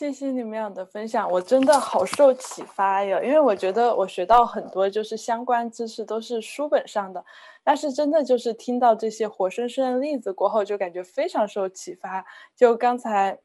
[0.00, 3.20] 谢谢你们俩的分享，我真的好受启发呀！
[3.22, 7.22] 因为我觉得我学到很多，就是相关知识都是书本上的，
[7.62, 12.24] 但是真的就是听到这些活生生的例子过后，就感觉非常受启发。
[12.56, 13.38] 就刚才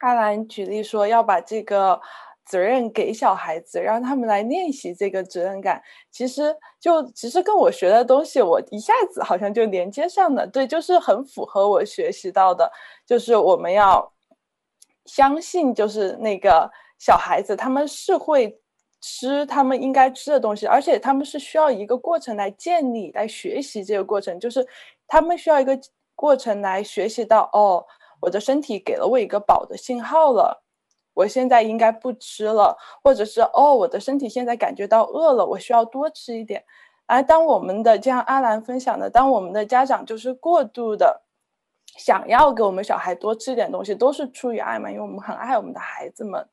[0.00, 1.98] 阿兰举例说要把这个
[2.44, 5.82] 责任给小孩子，让他们来练习这个责任感。
[6.10, 10.46] 其实就其实跟我学的东西，我一下子好像就连接上了。
[10.46, 12.70] 对，就是很符合我学习到的，
[13.06, 14.12] 就是我们要
[15.12, 18.60] 相信，就是那个小孩子他们是会
[19.00, 24.64] 吃他们应该吃的东西，而且他们是需要一个过程来建立、来学习这个过程，就是
[25.08, 25.76] 他们需要一个
[26.14, 27.84] 过程来学习到哦。
[28.20, 30.62] 我的身体给了我一个饱的信号了，
[31.14, 36.62] 我现在应该不吃了，或者是哦，我的身体现在感觉到饿了，我需要多吃一点。
[37.06, 41.22] 而当我们的这样阿兰分享的，当我们的家长就是过度的
[41.98, 46.48] 想要给我们小孩多吃点东西，都是出于爱嘛，因为我们很爱我们的孩子们。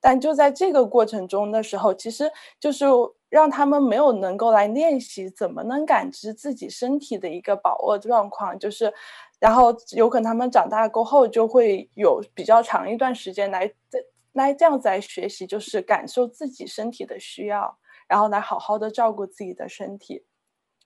[0.00, 2.86] 但就在这个过程中的时候，其实就是
[3.28, 8.92] 让他们没有能够来练习怎么能感知自己身体的一个饱饿状况，就是。
[9.38, 13.98] 然后有可能他们长大过后就会有比较长一段时间来这
[14.32, 20.26] 来这样子来学习，就是感受自己身体的需要，然后来好好的照顾自己的身体。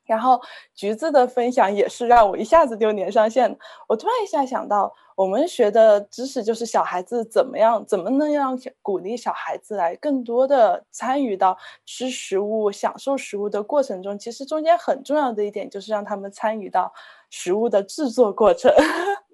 [0.04, 0.40] 然后
[0.74, 3.56] 橘子的分享也是让我一下子就连上线。
[3.88, 14.18] 我突然一下想到，我们学的知识就是小孩子怎么样，怎么能让鼓励小孩子来更多的参与到吃食物、享受食物的过程中。
[14.18, 16.92] 其实中间很重要的一点就是让他们参与到
[17.30, 18.72] 食物的制作过程。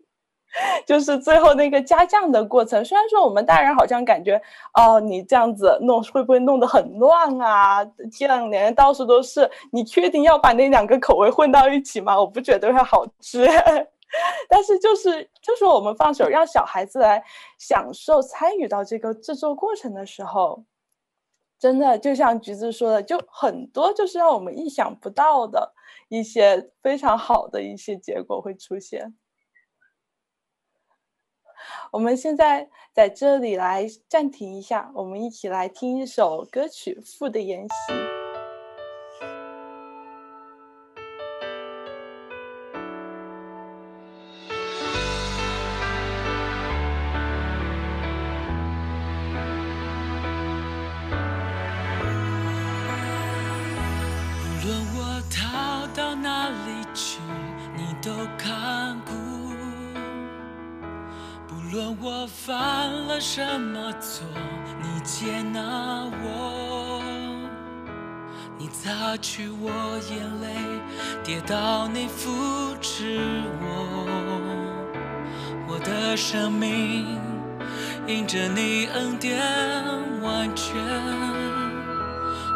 [0.87, 4.41] 就是最后那个加酱的过程，虽然说我们大人好像感觉，
[4.75, 7.85] 哦，你这样子弄会不会弄得很乱啊？
[8.11, 12.19] 酱连到处都是，你确定要把那两个口味混到一起吗？
[12.19, 13.47] 我不觉得会好吃。
[14.49, 17.23] 但是就是就是我们放手让小孩子来
[17.57, 20.65] 享受参与到这个制作过程的时候，
[21.61, 25.73] 真的就像橘子说的，就很多就是让我们意想不到的
[26.09, 29.15] 一些非常好的一些结果会出现。
[31.91, 37.93] 我们现在在这里来暂停一下，我们一起来听一首歌曲《父的筵席》。
[63.33, 64.27] 什么错，
[64.83, 65.61] 你接纳
[66.21, 67.01] 我，
[68.59, 69.71] 你擦去我
[70.11, 70.49] 眼泪，
[71.23, 73.21] 跌倒你扶持
[73.63, 74.05] 我，
[75.69, 77.07] 我的生命
[78.05, 79.39] 因着你恩典
[80.23, 80.75] 完全。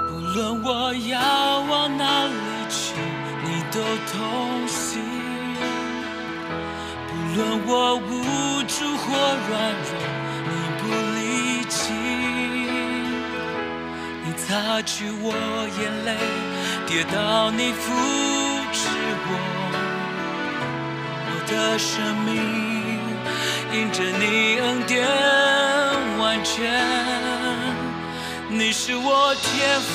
[0.09, 2.33] 不论我要往哪里
[2.68, 2.97] 去，
[3.45, 3.79] 你都
[4.11, 5.01] 同行。
[7.07, 10.04] 不论我无助或软弱，
[14.47, 15.32] 擦去我
[15.80, 16.12] 眼泪，
[16.86, 17.82] 跌倒你扶
[18.72, 18.88] 持
[19.26, 19.30] 我，
[21.30, 22.30] 我的生命
[23.72, 25.09] 因着你恩典
[26.18, 26.55] 完全，
[28.51, 29.95] 你是我天赋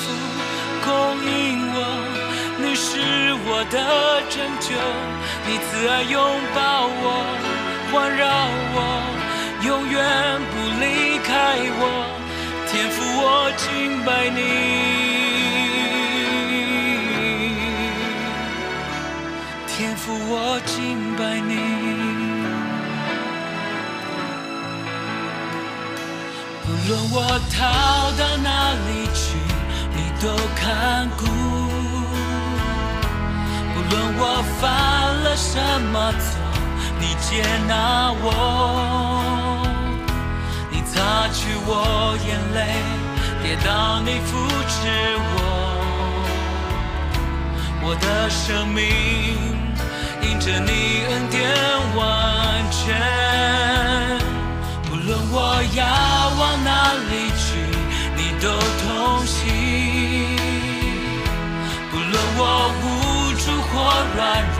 [0.84, 0.90] 供
[1.24, 1.78] 应我，
[2.58, 2.98] 你是
[3.46, 3.78] 我的
[4.28, 4.74] 拯救。
[5.46, 6.18] 你慈爱拥
[6.52, 7.24] 抱我，
[7.92, 8.26] 环绕
[8.74, 8.78] 我，
[9.64, 9.96] 永远
[10.50, 11.30] 不离开
[11.78, 12.19] 我。
[12.72, 14.38] 天父，我敬拜你。
[19.66, 21.52] 天父，我敬拜你。
[26.62, 27.16] 不论我
[27.50, 27.58] 逃
[28.16, 28.48] 到哪
[28.86, 29.20] 里去，
[29.96, 31.26] 你都看顾。
[33.74, 34.22] 无论我
[34.60, 34.62] 犯
[35.24, 35.58] 了什
[35.92, 36.38] 么错，
[37.00, 38.28] 你接纳我，
[40.92, 41.70] 擦去我
[42.26, 42.58] 眼泪，
[43.42, 43.68] 跌倒
[44.00, 44.28] 你扶
[44.68, 44.78] 持
[45.32, 45.38] 我，
[47.82, 48.78] 我的生命
[50.20, 50.70] 因着你
[51.08, 51.38] 恩典
[51.96, 51.98] 完
[52.70, 52.78] 全。
[54.90, 55.34] 无论我
[55.74, 55.78] 要
[56.38, 56.68] 往哪
[57.08, 57.46] 里去，
[58.16, 58.44] 你都
[58.82, 58.84] 同
[59.26, 59.38] 行。
[61.90, 62.40] 不论我
[62.82, 62.84] 无。
[63.40, 63.72] 助或
[64.16, 64.20] 软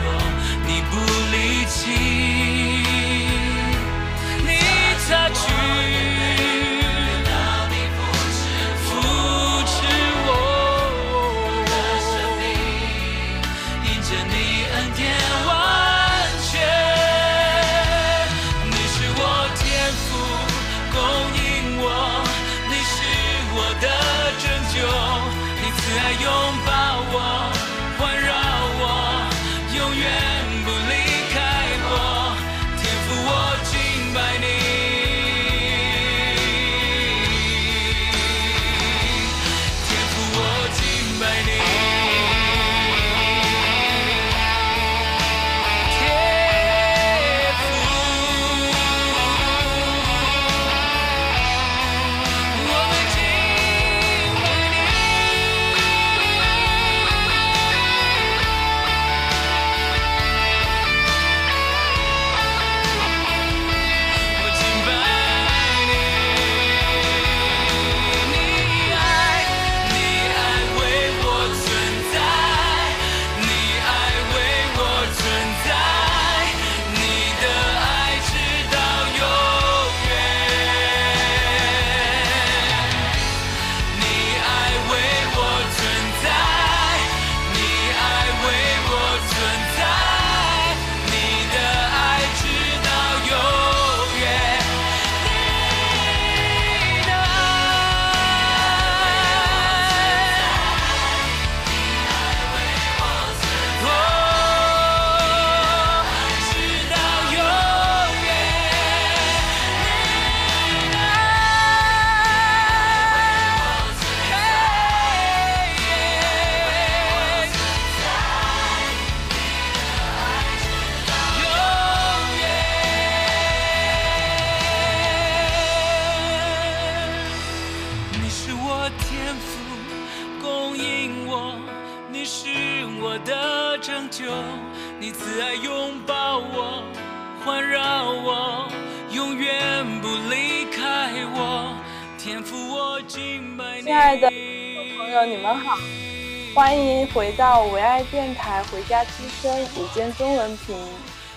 [148.91, 149.49] 家之声》
[149.81, 150.75] 午间中文频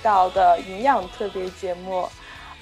[0.02, 2.05] 道的营养特别节目。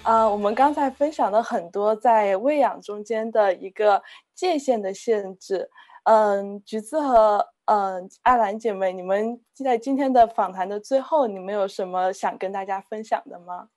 [0.03, 4.03] 啊、我们刚才分享了很多在喂养中间的一个
[4.35, 5.71] 界限的限制。
[6.05, 13.69] 嗯，橘子和嗯艾兰姐妹，你们在今天的访谈的最后，你们有什么想跟大家分享的吗？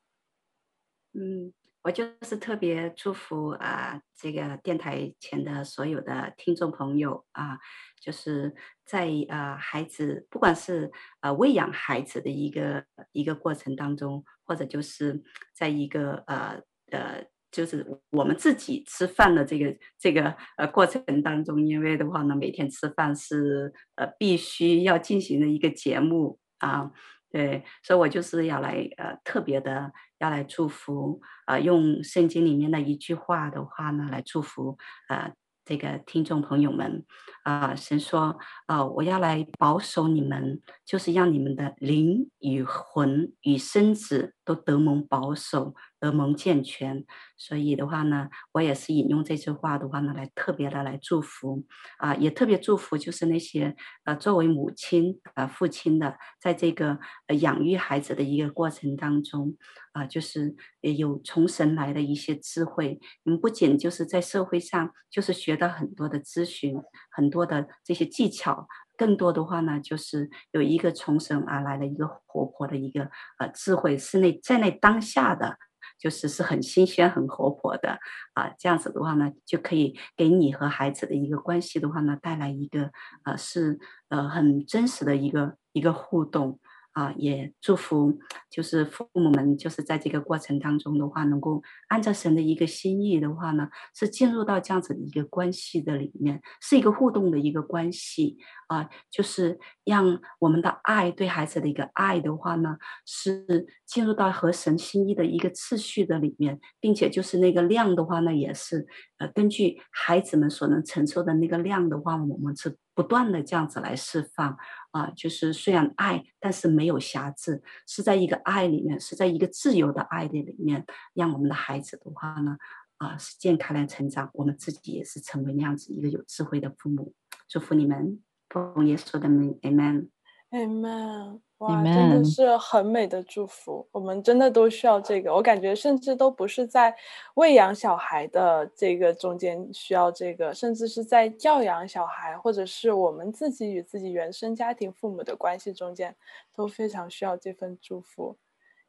[1.13, 1.53] 嗯，
[1.83, 7.57] 我就是特别祝福啊，这个电台前的所有的听众朋友啊，
[8.01, 8.53] 就是
[8.85, 14.23] 在呃孩子不管是呃喂养孩子的一个一个过程当中。
[14.47, 15.23] 或者就是
[15.55, 16.61] 在一个呃
[16.91, 26.91] 呃，就是我们自己吃饭的这个这个呃过程当中，因为的话呢，每天吃饭是呃必须要进行的一个节目啊，
[27.31, 34.77] 对，所以我就是要来呃特别的要来祝福啊、呃，用圣经里面的一句话的话呢来祝福
[35.09, 35.33] 呃。
[35.65, 37.03] 这个听众朋友们，
[37.43, 38.37] 啊、神说，
[38.67, 45.73] 啊、我要来保守你们，就是让你们的灵与魂与身子都得蒙保守。
[46.05, 47.03] 得蒙健全，
[47.35, 51.65] 所以的话呢，我也是引用这句话的话呢，来特别的来祝福
[51.97, 59.57] 啊，也特别祝福，就是那些呃作为母亲呃父亲的，在这个呃养育孩子的一个过程当中
[59.93, 62.99] 啊，就是也有从神来的一些智慧。
[63.23, 66.77] 你们不仅就是在社会上就是学到很多的咨询，
[67.09, 75.57] 很多的这些技巧，更多的话呢，就是有一个从神而来的一个活泼的一个呃智慧，是那在那当下的。
[76.05, 77.97] 就是是很新鲜、很活泼的
[78.35, 82.91] 啊，这样子的话呢，就可以给你和孩子的一个关系的话呢，带来一个
[83.23, 83.79] 呃是
[84.09, 86.59] 呃很真实的一个一个互动。
[86.95, 88.17] 啊，也祝福，
[88.49, 98.37] 就是父母们，就是在这个过程当中的话，能够按照神的一个心意的话呢，是进入到这样子的一个关系的里面，是一个互动的一个关系
[98.67, 108.87] 啊，就是让我们的爱对孩子的一个爱的话呢，是进入到和神心意的一个次序的里面，并且就是那个量的话呢，也是
[109.17, 112.77] 呃根据孩子们所能承受的那个量的话，我们是。
[112.95, 114.57] 不断的这样子来释放
[114.91, 122.57] 啊，就是虽然爱，但是没有瑕疵，是在一个爱里面，是在一个自由的爱的里面，让我们的孩子的话呢，
[122.97, 127.13] 啊，是健康的成长，我们自己也是成为那样子一个有智慧的父母。
[127.47, 131.44] 祝福你们，奉耶稣的名，Amen，Amen。
[131.59, 133.87] 哇，真的是很美的祝福。
[133.93, 135.33] 我们真的都需要这个。
[135.33, 136.93] 我感觉甚至都不是在
[137.35, 146.13] 喂养小孩的这个中间需要这个，甚至是在教养小孩，或者是我们自己与自己原生家庭父母的关系中间，
[146.53, 148.37] 都非常需要这份祝福。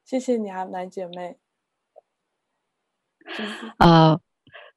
[0.04, 1.38] 谢谢你啊，南姐妹。
[3.78, 4.20] 啊、呃，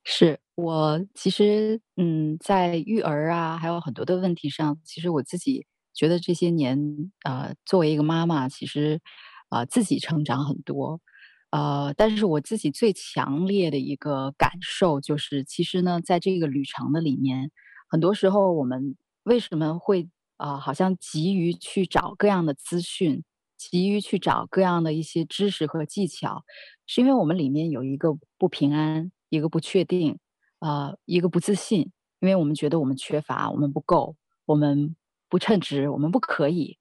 [0.03, 5.65] 是我其实嗯，在育儿啊，还有很多的问题上，其实我自己。
[5.99, 6.79] 觉得这些年，
[7.25, 9.01] 呃，作为一个妈妈，其实，
[9.49, 11.01] 呃，自己成长很多，
[11.49, 17.51] 呃，但是我自己最强烈的一个感受就是，其实呢，在这个旅程的里面，
[17.89, 23.25] 很多时候我们为什么会啊、好像急于去找各样的资讯，
[23.57, 26.45] 急于去找各样的一些知识和技巧，
[26.87, 30.17] 是因为我们里面有一个不平安，一个不确定，
[30.59, 31.91] 啊、一个不自信，
[32.21, 34.95] 因为我们觉得我们缺乏，我们不够，我们。
[35.30, 36.77] 不称职，我们不可以，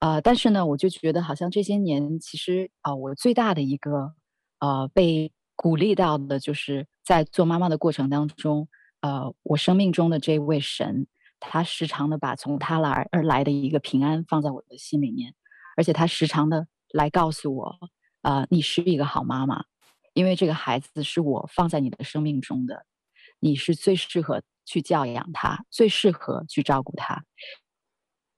[0.00, 4.12] 呃，但是呢，我就觉得好像这些年，其实啊、呃，我最大的一个
[4.58, 8.68] 呃被鼓励到的，就是在做妈妈的过程当中，
[9.00, 11.06] 呃，我生命中的这位神，
[11.38, 15.32] 他时常的把从他来而来的一个平安放在我的心里面，
[15.76, 17.78] 而且他时常的来告诉我，
[18.22, 19.64] 呃，你是一个好妈妈，
[20.14, 22.86] 因为这个孩子是我放在你的生命中的，
[23.38, 27.22] 你是最适合去教养他，最适合去照顾他。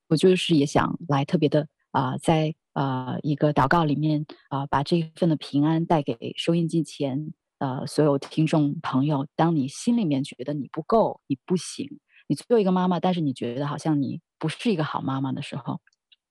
[0.08, 9.26] 我就是也想来特别的啊、在呃一个祷告里面啊、把这一份的平安带给收音机前呃所有听众朋友。
[9.34, 11.88] 当你心里面觉得你不够，你不行，
[12.28, 15.80] 你做一个妈妈，但是你觉得好像你不是一个好妈妈的时候，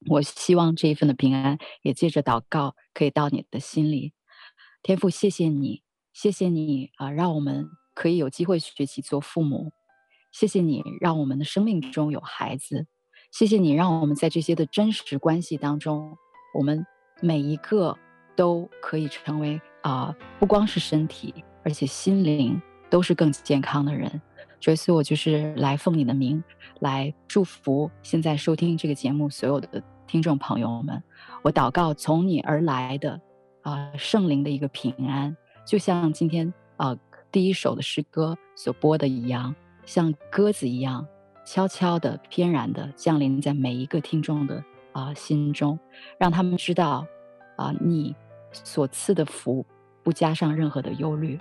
[0.08, 4.14] 我希望这一份的平安也借着祷告可以到你的心里。
[4.84, 5.82] 天父，谢谢你，
[6.14, 7.66] 谢谢你啊、让我们
[7.96, 9.72] 可以有机会学习做父母。
[10.32, 12.86] 谢谢你，让我们的生命中有孩子。
[13.38, 16.18] 谢谢你，让我们在这些的真实关系当中，
[16.54, 16.88] 我们
[17.20, 17.94] 每一个
[18.34, 24.10] 都可以成为啊、不光是身体，而且心灵都是更健康的人。
[24.62, 26.42] 所以，我就是来奉你的名
[26.80, 31.04] 来祝福现在收听这个节目所有的听众朋友们。
[31.44, 33.20] 我祷告从你而来的
[33.64, 35.36] 啊、圣灵的一个平安，
[35.68, 36.96] 就像今天啊、
[37.34, 39.54] 第一首的诗歌所播的一样，
[39.86, 41.06] 像鸽子一样
[41.46, 45.80] 悄悄的、翩然的降临在每一个听众的啊、心中，
[46.18, 47.06] 让他们知道
[47.56, 48.16] 啊、你
[48.52, 49.66] 所赐的福
[50.04, 51.40] 不加上任何的忧虑。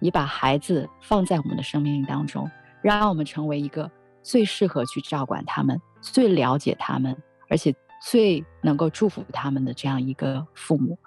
[0.00, 2.50] 你把孩子放在我们的生命当中，
[2.82, 3.90] 让我们成为一个
[4.22, 7.16] 最适合去照管他们、最了解他们，
[7.48, 10.98] 而且最能够祝福他们的这样一个父母。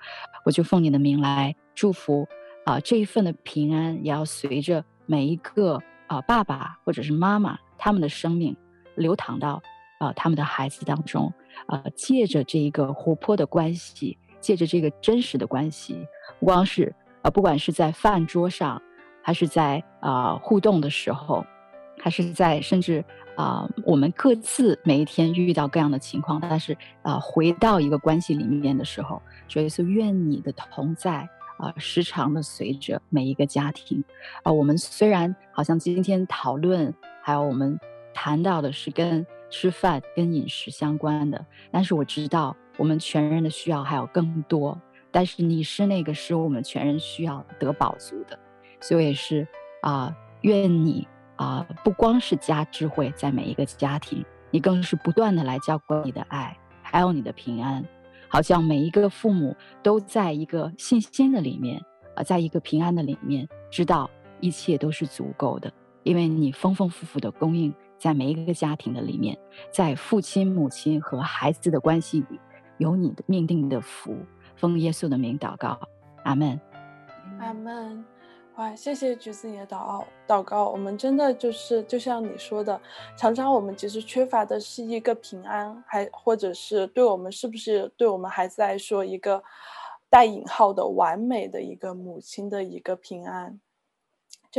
[0.45, 2.27] 我就奉你的名来祝福
[2.65, 8.55] 啊、这一份的平安也要随着每一个啊、爸爸或者是妈妈他们的生命
[8.95, 9.61] 流淌到
[9.99, 11.31] 啊、他们的孩子当中
[11.67, 16.07] 啊、借着这一个活泼的关系，借着这个真实的关系，
[16.39, 18.81] 不光是啊、不管是在饭桌上。
[19.23, 21.45] 还是在啊、互动的时候，
[21.99, 23.03] 还是在甚至
[23.35, 34.01] 啊、我们各自每一天遇到各样的情况，但是啊、回到一个关系里面的时候，所以说愿你的同在啊、时常的随着每一个家庭
[34.43, 36.93] 啊、我们虽然好像今天讨论，
[37.27, 37.77] 还有我们
[38.13, 48.39] 谈到的是跟吃饭、跟饮食相关的，但是我知道我们全人的需要还有更多，但是你是那个使我们全人需要得饱足的。
[48.79, 49.45] 所以也是
[49.81, 51.05] 啊、愿你
[51.35, 57.83] 啊、不光是加智慧在每一个家庭，你更是不断的来浇灌你的爱，还有你的平安，
[58.29, 59.53] 好像每一个父母
[59.83, 61.83] 都在一个信心的里面
[62.15, 64.09] 啊、在一个平安的里面，知道
[64.39, 65.69] 一切都是足够的，
[66.07, 69.37] 因为你丰丰富富的供应在每一个家庭的里面，
[69.69, 72.39] 在父亲、母亲和孩子的关系里，
[72.77, 74.15] 有你的命定的福。
[74.55, 75.77] 奉耶稣的名祷告，
[76.23, 76.59] 阿门，
[77.39, 78.05] 阿门。
[78.55, 82.79] 哇，谢谢橘子你的祷告，祷告，我们真的就是就像你说的，
[83.15, 89.43] 常常我们其实缺乏的是一个平安，还或者是对我们是不是对我们孩子来说一个
[90.09, 93.59] 带引号的完美的一个母亲的一个平安，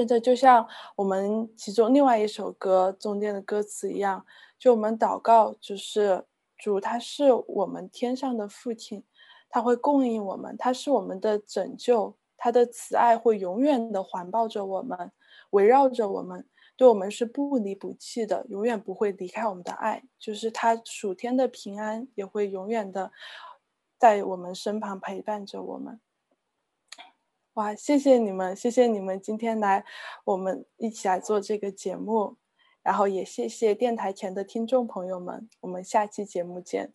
[0.06, 4.24] 真的就像我们其中另外一首歌中间的歌词一样，
[4.58, 6.24] 就我们祷告就是
[6.56, 9.02] 主他是我们天上的父亲，
[9.48, 12.16] 他会供应我们，他是我们的拯救。
[12.36, 15.10] 他的慈爱会永远的环抱着我们，
[15.50, 16.46] 围绕着我们，
[16.76, 20.04] 对我们是不离不弃的，永远不会离开我们的爱。
[20.20, 23.10] 就是他属天的平安也会永远的
[23.98, 26.00] 在我们身旁陪伴着我们。
[27.58, 29.84] 哇，谢谢你们，谢谢你们今天来
[30.22, 32.36] 我们一起来做这个节目，
[32.84, 36.92] 然后也谢谢电台前的听众朋友们，我们下期节目见。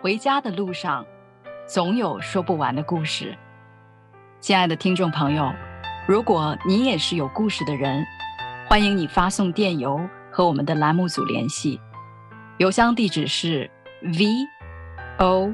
[0.00, 1.04] 回家的路上，
[1.66, 3.36] 总有说不完的故事。
[4.40, 5.52] 亲爱的听众朋友，
[6.06, 8.06] 如果你也是有故事的人，
[8.68, 11.80] 欢迎你发送电邮和我们的栏目组联系。
[12.58, 13.70] 邮箱地址是
[14.02, 14.28] v
[15.16, 15.50] o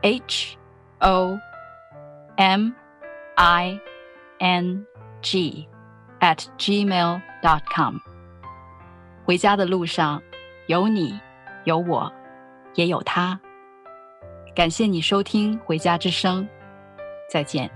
[0.00, 0.58] h
[0.98, 1.38] o
[2.34, 2.72] m
[3.36, 3.80] i
[4.40, 4.84] n
[5.20, 5.68] g
[6.18, 7.94] at gmail dot com。
[9.24, 10.20] 回家的路上，
[10.66, 11.16] 有你，
[11.62, 12.12] 有我，
[12.74, 13.38] 也有他。
[14.52, 16.42] 感谢你收听《回家之声》，
[17.30, 17.70] 再见。